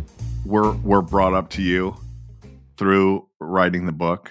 [0.45, 1.97] were were brought up to you
[2.77, 4.31] through writing the book?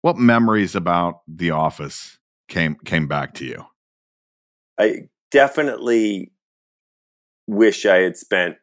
[0.00, 2.18] What memories about the office
[2.48, 3.66] came came back to you?
[4.82, 6.32] I definitely
[7.46, 8.56] wish I had spent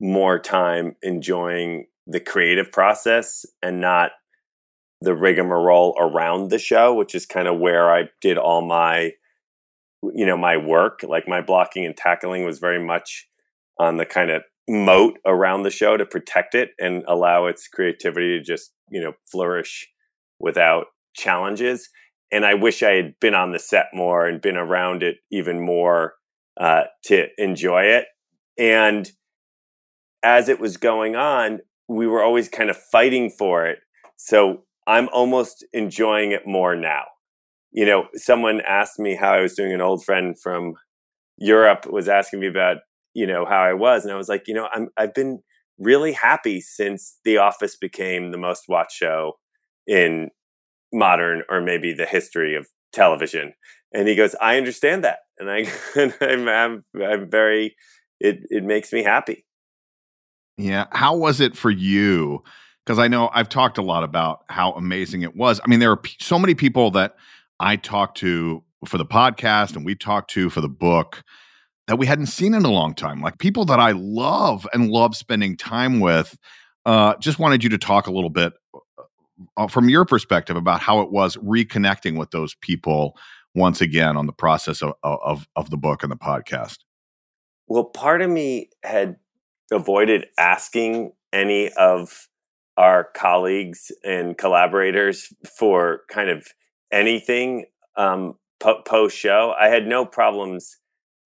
[0.00, 4.12] more time enjoying the creative process and not
[5.00, 9.12] the rigmarole around the show, which is kind of where I did all my,
[10.14, 11.00] you know, my work.
[11.02, 13.28] Like my blocking and tackling was very much
[13.80, 18.38] on the kind of moat around the show to protect it and allow its creativity
[18.38, 19.88] to just, you know, flourish
[20.38, 20.86] without
[21.16, 21.88] challenges
[22.32, 25.64] and I wish I had been on the set more and been around it even
[25.64, 26.14] more
[26.58, 28.06] uh, to enjoy it.
[28.58, 29.10] And
[30.22, 33.78] as it was going on, we were always kind of fighting for it.
[34.16, 37.04] So I'm almost enjoying it more now.
[37.72, 39.72] You know, someone asked me how I was doing.
[39.72, 40.74] An old friend from
[41.36, 42.78] Europe was asking me about,
[43.12, 45.40] you know, how I was, and I was like, you know, I'm I've been
[45.78, 49.34] really happy since The Office became the most watched show
[49.86, 50.30] in
[50.96, 53.52] modern or maybe the history of television.
[53.92, 55.18] And he goes, I understand that.
[55.38, 55.66] And I,
[55.96, 57.76] and I'm, I'm, I'm very,
[58.18, 59.44] it, it makes me happy.
[60.56, 60.86] Yeah.
[60.92, 62.42] How was it for you?
[62.84, 65.60] Because I know I've talked a lot about how amazing it was.
[65.62, 67.16] I mean, there are p- so many people that
[67.60, 71.22] I talked to for the podcast and we talked to for the book
[71.88, 73.20] that we hadn't seen in a long time.
[73.20, 76.36] Like people that I love and love spending time with.
[76.84, 78.52] Uh, just wanted you to talk a little bit
[79.68, 83.16] from your perspective about how it was reconnecting with those people
[83.54, 86.78] once again on the process of, of, of the book and the podcast?
[87.68, 89.16] Well, part of me had
[89.72, 92.28] avoided asking any of
[92.76, 96.46] our colleagues and collaborators for kind of
[96.92, 97.64] anything
[97.96, 99.54] um, po- post show.
[99.58, 100.78] I had no problems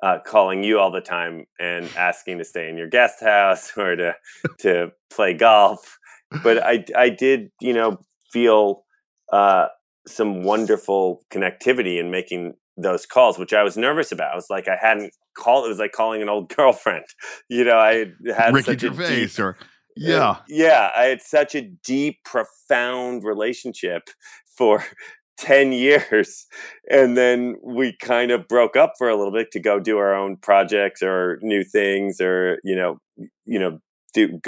[0.02, 3.96] uh, calling you all the time and asking to stay in your guest house or
[3.96, 4.14] to
[4.60, 5.98] to play golf
[6.42, 7.98] but I I did you know
[8.32, 8.84] feel
[9.32, 9.66] uh,
[10.06, 14.32] some wonderful connectivity in making those calls, which I was nervous about.
[14.32, 15.66] I was like I hadn't called.
[15.66, 17.04] It was like calling an old girlfriend.
[17.48, 19.56] You know, I had Ricky such Gervais a deep, or
[19.96, 20.90] yeah, uh, yeah.
[20.96, 24.10] I had such a deep, profound relationship
[24.56, 24.84] for
[25.38, 26.44] 10 years
[26.90, 30.14] and then we kind of broke up for a little bit to go do our
[30.14, 32.98] own projects or new things or you know
[33.46, 33.78] you know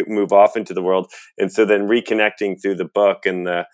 [0.06, 1.10] move off into the world.
[1.38, 3.66] And so then reconnecting through the book and the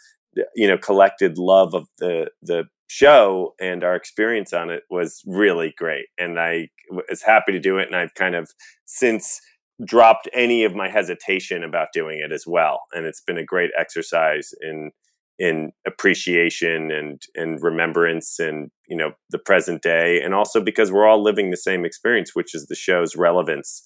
[0.55, 5.75] you know collected love of the the show and our experience on it was really
[5.77, 6.07] great.
[6.17, 6.69] And i
[7.11, 7.87] was happy to do it.
[7.87, 8.51] And i've kind of
[8.85, 9.41] since
[9.85, 12.81] dropped any of my hesitation about doing it as well.
[12.93, 14.91] And it's been a great exercise in
[15.39, 20.21] in appreciation and and remembrance and you know the present day.
[20.21, 23.83] And also because we're all living the same experience which is the show's relevance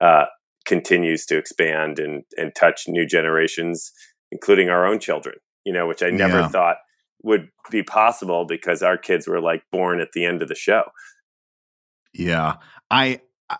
[0.00, 0.26] uh,
[0.66, 3.92] continues to expand and and touch new generations,
[4.30, 5.36] including our own children.
[5.64, 6.48] You know, which I never Yeah.
[6.48, 6.76] thought
[7.22, 10.84] would be possible because our kids were like born at the end of the show.
[12.12, 12.56] Yeah.
[12.90, 13.58] I I-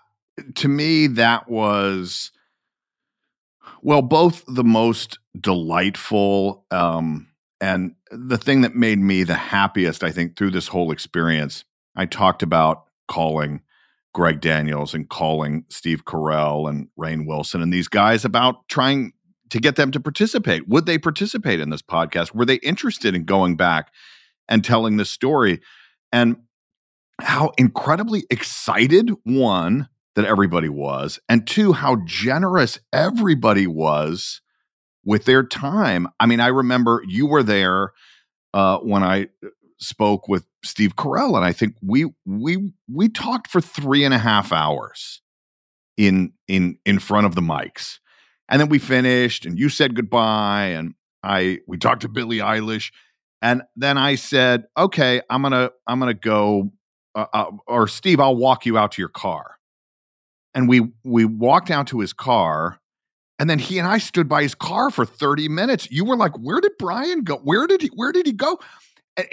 [0.57, 2.31] to me that was
[3.83, 7.29] Well, both the most delightful um,
[7.61, 11.65] and the thing that made me the happiest, I think, through this whole experience,
[11.97, 13.63] I talked about calling
[14.17, 19.13] Greg Daniels and calling Steve Carell and Rainn Wilson and these guys about trying
[19.51, 20.67] to get them to participate.
[20.69, 22.35] Would they participate in this podcast?
[22.35, 23.93] Were they interested in going back
[24.49, 25.61] and telling this story?
[26.13, 26.37] And
[27.21, 34.41] how incredibly excited, one, that everybody was, and two, how generous everybody was
[35.05, 36.09] with their time.
[36.19, 37.93] I mean, I remember you were there
[38.55, 43.49] uh, when I uh, spoke with Steve Carell, and I think we we we talked
[43.49, 45.23] for three and a half hours
[45.97, 47.99] in in in front of the mics,
[48.49, 52.93] and then we finished, and you said goodbye, and I we talked to Billie Eilish,
[53.43, 56.73] and then I said, okay, I'm gonna I'm gonna go,
[57.15, 59.57] uh, uh, or Steve, I'll walk you out to your car,
[60.55, 62.81] and we we walked out to his car
[63.39, 65.91] and then he and I stood by his car for 30 minutes.
[65.91, 67.37] You were like, "Where did Brian go?
[67.37, 68.59] Where did he where did he go?"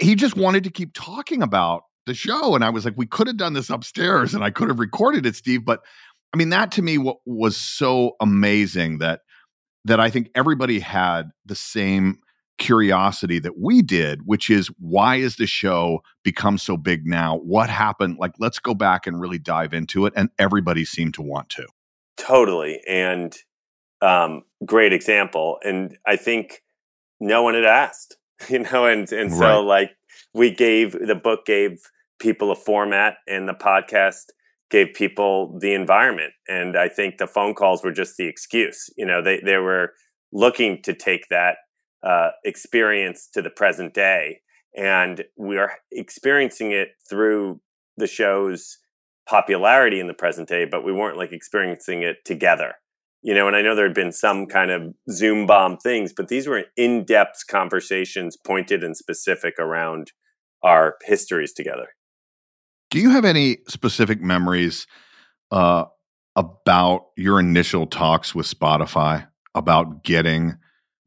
[0.00, 3.26] He just wanted to keep talking about the show and I was like, "We could
[3.26, 5.80] have done this upstairs and I could have recorded it, Steve." But
[6.32, 9.20] I mean, that to me what was so amazing that
[9.84, 12.18] that I think everybody had the same
[12.58, 17.38] curiosity that we did, which is why is the show become so big now?
[17.38, 18.16] What happened?
[18.18, 20.12] Like, let's go back and really dive into it.
[20.16, 21.66] And everybody seemed to want to.
[22.16, 22.80] Totally.
[22.88, 23.36] And
[24.00, 25.58] um, great example.
[25.62, 26.62] And I think
[27.20, 28.16] no one had asked,
[28.48, 29.56] you know, and and so right.
[29.56, 29.90] like
[30.32, 34.26] we gave the book gave people a format, and the podcast
[34.70, 36.32] gave people the environment.
[36.48, 38.90] And I think the phone calls were just the excuse.
[38.96, 39.92] You know, they they were
[40.32, 41.56] looking to take that
[42.02, 44.40] uh, experience to the present day,
[44.76, 47.60] and we are experiencing it through
[47.96, 48.78] the show's
[49.28, 52.74] popularity in the present day, but we weren't like experiencing it together
[53.24, 56.28] you know, and I know there had been some kind of Zoom bomb things, but
[56.28, 60.12] these were in depth conversations pointed and specific around
[60.62, 61.88] our histories together.
[62.90, 64.86] Do you have any specific memories
[65.50, 65.86] uh,
[66.36, 70.58] about your initial talks with Spotify about getting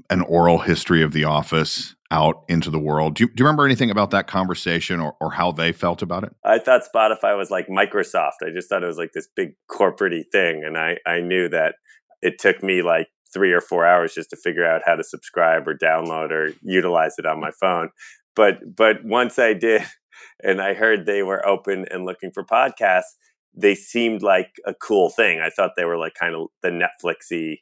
[0.09, 3.13] an oral history of The Office out into the world?
[3.13, 6.24] Do you, do you remember anything about that conversation or, or how they felt about
[6.24, 6.34] it?
[6.43, 8.38] I thought Spotify was like Microsoft.
[8.43, 10.63] I just thought it was like this big corporate thing.
[10.65, 11.76] And I, I knew that
[12.22, 15.68] it took me like three or four hours just to figure out how to subscribe
[15.68, 17.89] or download or utilize it on my phone.
[18.36, 19.84] But but once I did,
[20.43, 23.15] and I heard they were open and looking for podcasts,
[23.53, 25.39] they seemed like a cool thing.
[25.39, 27.59] I thought they were like kind of the Netflixy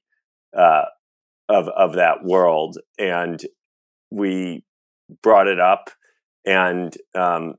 [0.56, 0.86] uh,
[1.50, 3.42] of of that world, and
[4.12, 4.64] we
[5.24, 5.90] brought it up,
[6.46, 7.56] and um,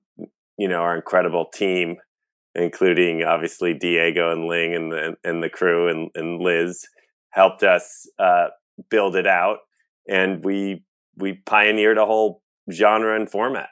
[0.59, 1.97] you know our incredible team
[2.57, 6.85] including obviously Diego and Ling and the and the crew and, and Liz
[7.31, 8.49] helped us uh,
[8.91, 9.59] build it out,
[10.09, 10.83] and we
[11.17, 12.43] we pioneered a whole
[12.73, 13.69] genre and format.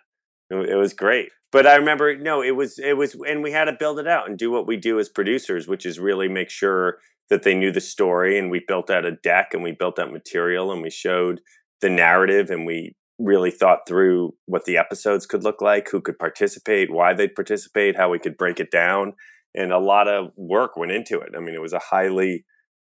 [0.51, 1.31] It, was great.
[1.51, 4.29] But I remember, no, it was it was, and we had to build it out
[4.29, 6.99] and do what we do as producers, which is really make sure
[7.31, 10.13] that they knew the story, and we built out a deck, and we built out
[10.13, 11.41] material, and we showed
[11.81, 16.19] the narrative, and we really thought through what the episodes could look like, who could
[16.19, 19.15] participate, why they'd participate, how we could break it down.
[19.55, 21.31] And a lot of work went into it.
[21.37, 22.45] I mean, it was a highly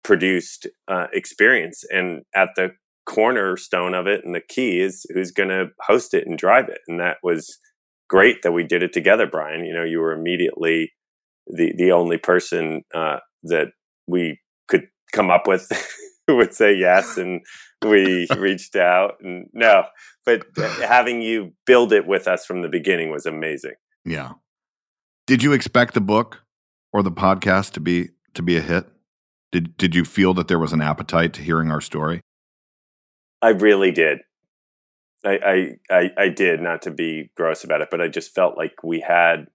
[0.04, 1.84] produced uh, experience.
[1.90, 2.72] And at the
[3.06, 6.80] cornerstone of it and the key is who's going to host it and drive it.
[6.88, 7.58] And that was
[8.10, 9.66] great that we did it together, Brian.
[9.66, 10.94] You know, you were immediately
[11.48, 13.70] the, the only person uh, that
[14.08, 15.68] we could come up with
[16.28, 17.18] who would say yes.
[17.18, 17.42] And
[17.84, 19.84] we reached out and no,
[20.26, 20.46] but
[20.84, 23.74] having you build it with us from the beginning was amazing.
[24.06, 24.34] Yeah.
[25.28, 26.44] Did you expect the book
[26.94, 28.86] or the podcast to be to be a hit?
[29.52, 32.22] Did did you feel that there was an appetite to hearing our story?
[33.42, 34.20] I really did.
[35.24, 38.58] I, I I I did not to be gross about it, but I just felt
[38.58, 39.48] like we had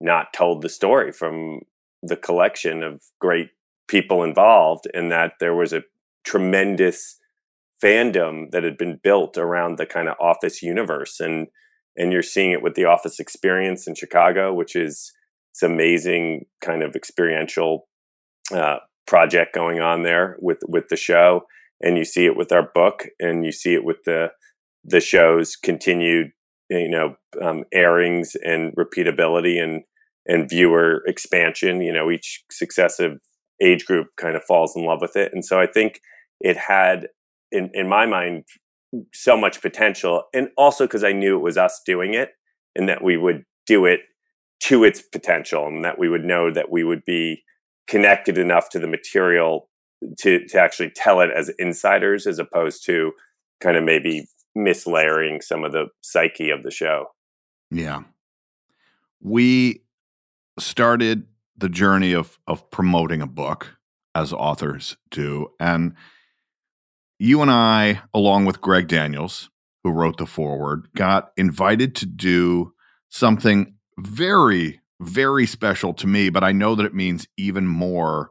[0.00, 1.60] not told the story from
[2.02, 3.50] the collection of great
[3.88, 5.82] people involved and that there was a
[6.24, 7.18] tremendous
[7.82, 11.48] fandom that had been built around the kind of office universe and
[11.96, 15.12] and you're seeing it with the office experience in chicago which is
[15.52, 17.88] it's amazing kind of experiential
[18.54, 21.42] uh, project going on there with with the show
[21.80, 24.30] and you see it with our book and you see it with the
[24.84, 26.28] the show's continued
[26.70, 29.82] you know um, airings and repeatability and
[30.26, 33.18] and viewer expansion you know each successive
[33.62, 36.00] age group kind of falls in love with it and so i think
[36.40, 37.08] it had
[37.56, 38.44] in in my mind
[39.12, 42.30] so much potential and also because i knew it was us doing it
[42.74, 44.00] and that we would do it
[44.60, 47.42] to its potential and that we would know that we would be
[47.86, 49.68] connected enough to the material
[50.18, 53.12] to to actually tell it as insiders as opposed to
[53.60, 54.26] kind of maybe
[54.56, 57.06] mislayering some of the psyche of the show.
[57.70, 58.02] Yeah.
[59.20, 59.82] We
[60.58, 61.26] started
[61.56, 63.76] the journey of of promoting a book
[64.14, 65.94] as authors do and
[67.18, 69.50] you and I along with Greg Daniels
[69.84, 72.72] who wrote the foreword got invited to do
[73.08, 78.30] something very very special to me but I know that it means even more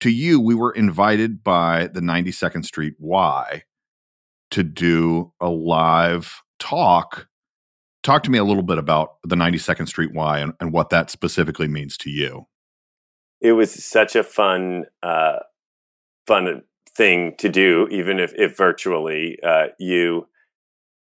[0.00, 0.40] to you.
[0.40, 3.62] We were invited by the 92nd Street Y
[4.50, 7.28] to do a live talk.
[8.02, 11.10] Talk to me a little bit about the 92nd Street Y and, and what that
[11.10, 12.46] specifically means to you.
[13.40, 15.40] It was such a fun uh,
[16.26, 16.62] fun
[16.96, 19.38] thing to do, even if, if virtually.
[19.42, 20.28] Uh, you,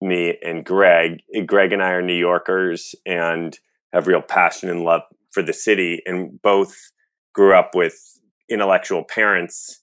[0.01, 1.21] me, and Greg.
[1.45, 3.57] Greg and I are New Yorkers and
[3.93, 5.01] have real passion and love
[5.31, 6.91] for the city, and both
[7.33, 8.19] grew up with
[8.49, 9.81] intellectual parents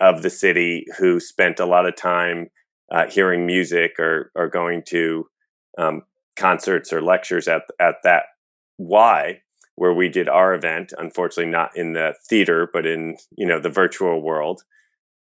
[0.00, 2.48] of the city who spent a lot of time
[2.90, 5.26] uh, hearing music or or going to
[5.78, 6.02] um,
[6.36, 8.24] concerts or lectures at at that
[8.78, 9.40] Y
[9.74, 13.68] where we did our event unfortunately not in the theater but in you know the
[13.68, 14.62] virtual world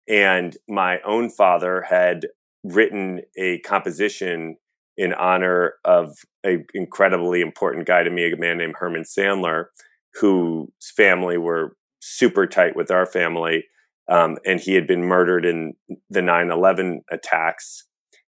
[0.08, 2.26] and my own father had
[2.64, 4.56] written a composition
[4.96, 9.66] in honor of an incredibly important guy to me a man named herman sandler
[10.14, 13.64] whose family were super tight with our family
[14.10, 15.74] um, and he had been murdered in
[16.08, 17.84] the 9-11 attacks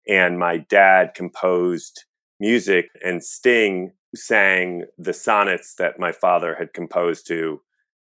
[0.08, 2.04] and my dad composed
[2.40, 7.60] music and sting sang the sonnets that my father had composed to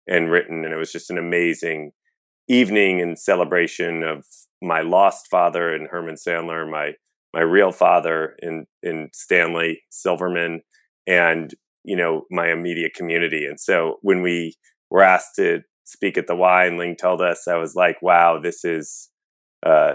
[0.07, 0.65] and written.
[0.65, 1.93] And it was just an amazing
[2.49, 4.25] evening and celebration of
[4.63, 6.93] my lost father and Herman Sandler, my
[7.33, 10.63] my real father in in Stanley Silverman,
[11.07, 13.45] and you know my immediate community.
[13.47, 14.55] And so when we
[14.91, 18.39] were asked to speak at the Y and Ling told us, I was like, wow,
[18.41, 19.11] this is
[19.65, 19.95] uh,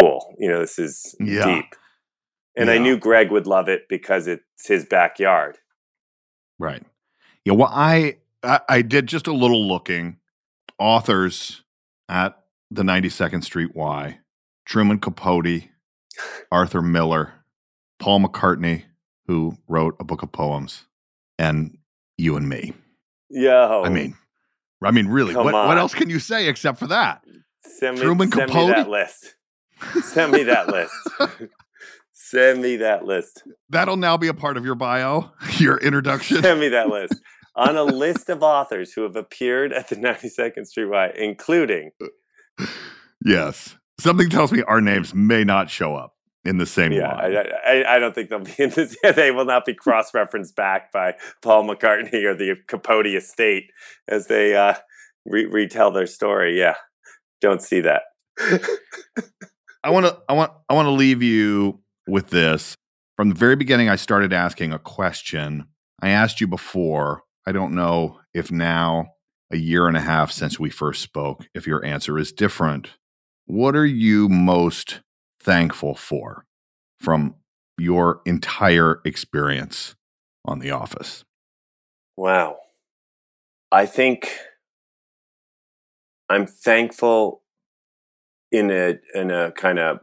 [0.00, 0.34] Cool.
[0.38, 1.44] You know, this is Yeah.
[1.44, 1.74] deep.
[2.56, 5.58] And I knew Greg would love it because it's his backyard.
[6.58, 6.82] Right.
[7.44, 7.52] Yeah.
[7.52, 10.16] Well, I, I I did just a little looking.
[10.78, 11.62] Authors
[12.08, 12.36] at
[12.70, 14.18] the 92nd Street Y:
[14.66, 15.68] Truman Capote,
[16.52, 17.32] Arthur Miller,
[18.00, 18.84] Paul McCartney,
[19.26, 20.84] who wrote a book of poems,
[21.38, 21.78] and
[22.16, 22.74] you and me.
[23.30, 23.68] Yeah.
[23.84, 24.16] I mean,
[24.82, 27.22] I mean, really, Come what what else can you say except for that?
[27.64, 28.70] send me, Truman Capote?
[28.70, 29.34] that list.
[30.02, 30.92] Send me that list.
[32.12, 33.42] send me that list.
[33.70, 36.42] That'll now be a part of your bio, your introduction.
[36.42, 37.14] Send me that list.
[37.56, 41.90] On a list of authors who have appeared at the 92nd Street Y, including
[43.24, 43.76] Yes.
[43.98, 46.14] Something tells me our names may not show up
[46.44, 47.08] in the same Yeah.
[47.12, 48.96] I, I, I don't think they'll be in this.
[49.16, 53.70] They will not be cross-referenced back by Paul McCartney or the Capote estate
[54.06, 54.74] as they uh,
[55.26, 56.58] re- retell their story.
[56.58, 56.76] Yeah,
[57.40, 58.02] don't see that.
[59.84, 62.74] I want to I want I want to leave you with this.
[63.16, 65.66] From the very beginning I started asking a question.
[66.00, 67.22] I asked you before.
[67.46, 69.12] I don't know if now
[69.50, 72.90] a year and a half since we first spoke if your answer is different.
[73.46, 75.00] What are you most
[75.40, 76.44] thankful for
[77.00, 77.34] from
[77.78, 79.94] your entire experience
[80.44, 81.24] on the office?
[82.16, 82.58] Wow.
[83.72, 84.30] I think
[86.28, 87.42] I'm thankful
[88.50, 90.00] in a in a kind of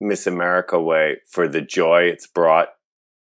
[0.00, 2.68] Miss America way for the joy it's brought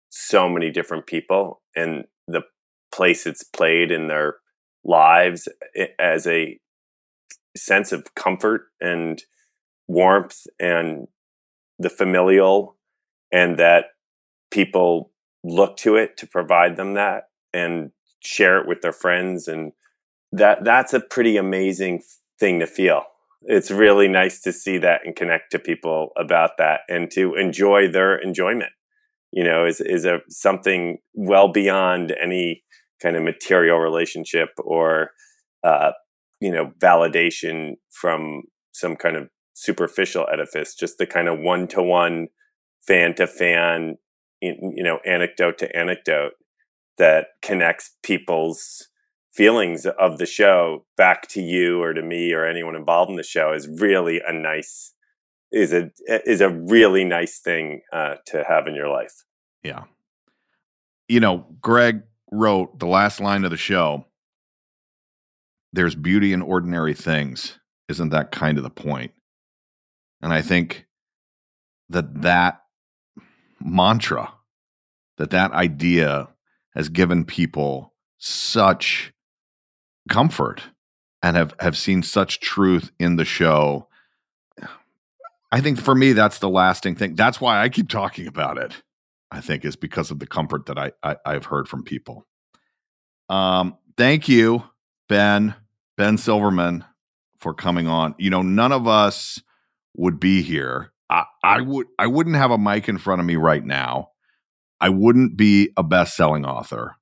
[0.09, 2.41] so many different people and the
[2.93, 4.35] place it's played in their
[4.83, 6.59] lives eh, as a
[7.55, 9.23] sense of comfort and
[9.87, 11.07] warmth and
[11.79, 12.75] the familial
[13.31, 13.85] and that
[14.51, 15.11] people
[15.43, 17.91] look to it to provide them that and
[18.21, 19.73] share it with their friends and
[20.31, 22.01] that that's a pretty amazing
[22.39, 23.03] thing to feel
[23.41, 27.87] it's really nice to see that and connect to people about that and to enjoy
[27.87, 28.71] their enjoyment.
[29.31, 32.63] You know is is a something well beyond any
[33.01, 35.11] kind of material relationship or
[35.63, 35.91] uh
[36.39, 41.81] you know validation from some kind of superficial edifice just the kind of one to
[41.81, 42.27] one
[42.87, 43.97] fan to fan
[44.41, 46.33] you know anecdote to anecdote
[46.97, 48.89] that connects people's
[49.35, 53.23] feelings of the show back to you or to me or anyone involved in the
[53.23, 54.93] show is really a nice
[55.51, 59.23] is a is a really nice thing uh, to have in your life.
[59.63, 59.83] Yeah.
[61.07, 64.05] You know, Greg wrote the last line of the show.
[65.71, 67.59] There's beauty in ordinary things.
[67.89, 69.11] Isn't that kind of the point?
[70.21, 70.87] And I think
[71.89, 72.61] that that
[73.59, 74.33] mantra,
[75.17, 76.29] that that idea
[76.73, 79.13] has given people such
[80.09, 80.63] comfort
[81.21, 83.87] and have have seen such truth in the show.
[85.51, 87.15] I think for me that's the lasting thing.
[87.15, 88.81] That's why I keep talking about it.
[89.31, 92.25] I think is because of the comfort that I, I I've heard from people.
[93.29, 94.63] Um, thank you,
[95.09, 95.55] Ben,
[95.97, 96.85] Ben Silverman,
[97.39, 98.15] for coming on.
[98.17, 99.41] You know, none of us
[99.95, 100.91] would be here.
[101.09, 104.09] I, I would I wouldn't have a mic in front of me right now.
[104.79, 106.95] I wouldn't be a best-selling author.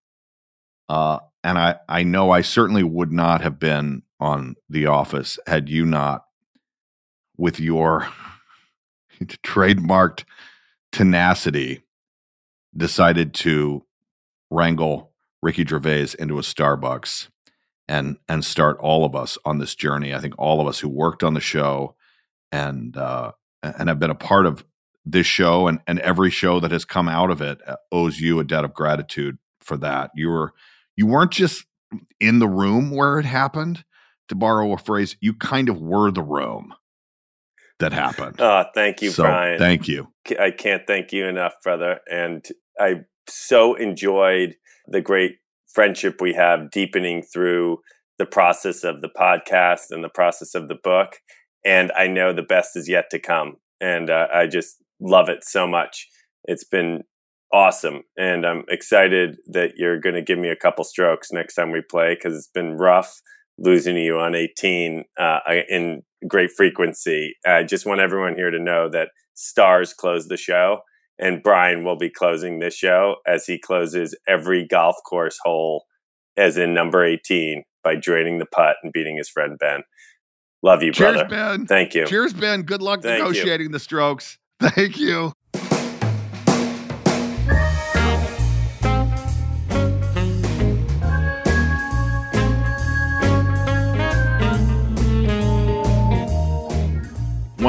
[0.88, 5.70] Uh, and I, I know I certainly would not have been on The Office had
[5.70, 6.26] you not,
[7.38, 8.08] with your
[9.24, 10.24] trademarked
[10.92, 11.82] tenacity,
[12.76, 13.84] decided to
[14.50, 17.28] wrangle Ricky Gervais into a Starbucks
[17.88, 20.14] and and start all of us on this journey.
[20.14, 21.96] I think all of us who worked on the show
[22.52, 24.64] and uh, and have been a part of
[25.06, 28.40] this show and and every show that has come out of it uh, owes you
[28.40, 30.12] a debt of gratitude for that.
[30.16, 30.54] You were
[30.96, 31.66] you weren't just
[32.20, 33.84] in the room where it happened.
[34.30, 36.74] To borrow a phrase, you kind of were the room
[37.80, 38.38] that happened.
[38.40, 39.60] Oh, thank you, So, Brian.
[39.60, 40.08] thank you.
[40.40, 42.00] I can't thank you enough, brother.
[42.10, 42.44] And
[42.80, 44.56] I so enjoyed
[44.88, 45.38] the great
[45.68, 47.80] friendship we have deepening through
[48.18, 51.18] the process of the podcast and the process of the book.
[51.66, 53.58] And I know the best is yet to come.
[53.82, 56.08] And uh, I just love it so much.
[56.46, 57.04] It's been
[57.54, 58.02] awesome.
[58.18, 61.82] And I'm excited that you're going to give me a couple strokes next time we
[61.82, 63.22] play because it's been rough
[63.60, 65.40] losing to you on 18 uh,
[65.70, 67.36] in great frequency.
[67.46, 70.80] I just want everyone here to know that stars close the show
[71.20, 75.86] and Brian will be closing this show as he closes every golf course hole
[76.36, 79.84] as in number 18 by draining the putt and beating his friend Ben.
[80.64, 81.30] Love you, Cheers, brother.
[81.30, 81.68] Ben.
[81.68, 82.08] Thank you.
[82.08, 82.64] Cheers, Ben.
[82.64, 83.26] Good luck Thank you.
[83.26, 84.40] negotiating the strokes.
[84.60, 85.34] Thank you.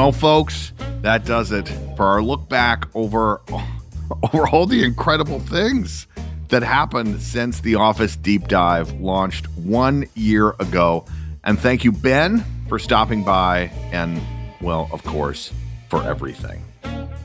[0.05, 3.41] Well, folks, that does it for our look back over
[4.33, 6.05] over all the incredible things
[6.49, 11.05] that happened since the Office Deep Dive launched one year ago.
[11.43, 14.21] And thank you, Ben, for stopping by, and
[14.61, 15.51] well, of course,
[15.89, 16.63] for everything.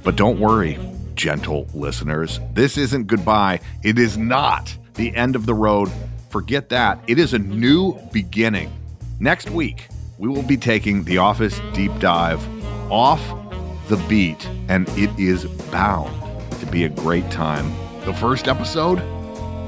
[0.03, 0.79] But don't worry,
[1.15, 3.61] gentle listeners, this isn't goodbye.
[3.83, 5.93] It is not the end of the road.
[6.31, 6.99] Forget that.
[7.07, 8.73] It is a new beginning.
[9.19, 12.43] Next week, we will be taking the Office Deep Dive
[12.91, 13.23] off
[13.89, 16.11] the beat, and it is bound
[16.61, 17.73] to be a great time.
[18.05, 18.99] The first episode,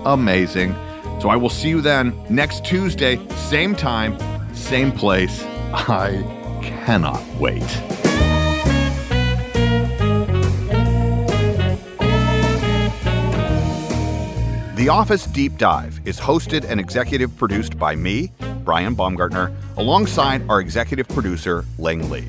[0.04, 0.74] amazing.
[1.20, 4.18] So I will see you then next Tuesday, same time,
[4.54, 5.44] same place.
[5.72, 6.22] I
[6.62, 7.60] cannot wait.
[14.76, 18.32] The Office Deep Dive is hosted and executive produced by me,
[18.64, 22.26] Brian Baumgartner, alongside our executive producer, Lang Lee.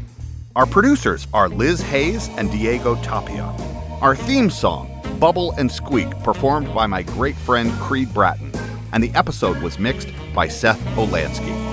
[0.56, 3.46] Our producers are Liz Hayes and Diego Tapia.
[4.02, 8.52] Our theme song, Bubble and Squeak, performed by my great friend Creed Bratton,
[8.92, 11.73] and the episode was mixed by Seth Olansky.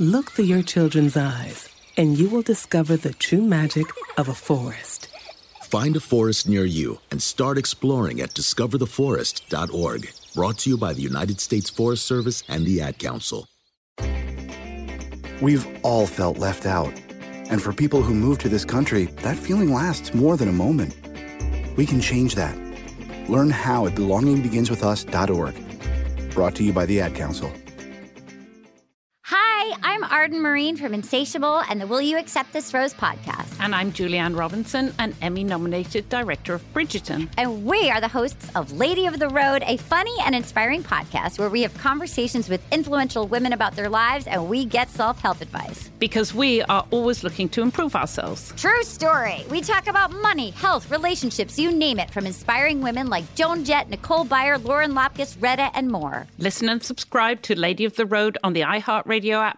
[0.00, 3.86] Look through your children's eyes, and you will discover the true magic
[4.16, 5.08] of a forest.
[5.64, 10.08] Find a forest near you and start exploring at discovertheforest.org.
[10.36, 13.48] Brought to you by the United States Forest Service and the Ad Council.
[15.42, 16.92] We've all felt left out.
[17.50, 20.94] And for people who move to this country, that feeling lasts more than a moment.
[21.76, 22.56] We can change that.
[23.28, 26.34] Learn how at belongingbeginswithus.org.
[26.34, 27.52] Brought to you by the Ad Council.
[29.70, 33.54] Hi, I'm Arden Myrin from Insatiable and the Will You Accept This Rose podcast.
[33.60, 37.28] And I'm Julie Anne Robinson, an Emmy nominated director of Bridgerton.
[37.36, 41.38] And we are the hosts of Lady of the Road, a funny and inspiring podcast
[41.38, 45.42] where we have conversations with influential women about their lives and we get self help
[45.42, 45.90] advice.
[45.98, 48.54] Because we are always looking to improve ourselves.
[48.56, 49.44] True story.
[49.50, 53.90] We talk about money, health, relationships, you name it, from inspiring women like Joan Jett,
[53.90, 56.26] Nicole Byer, Lauren Lapkus, Retta, and more.
[56.38, 59.57] Listen and subscribe to Lady of the Road on the iHeartRadio app,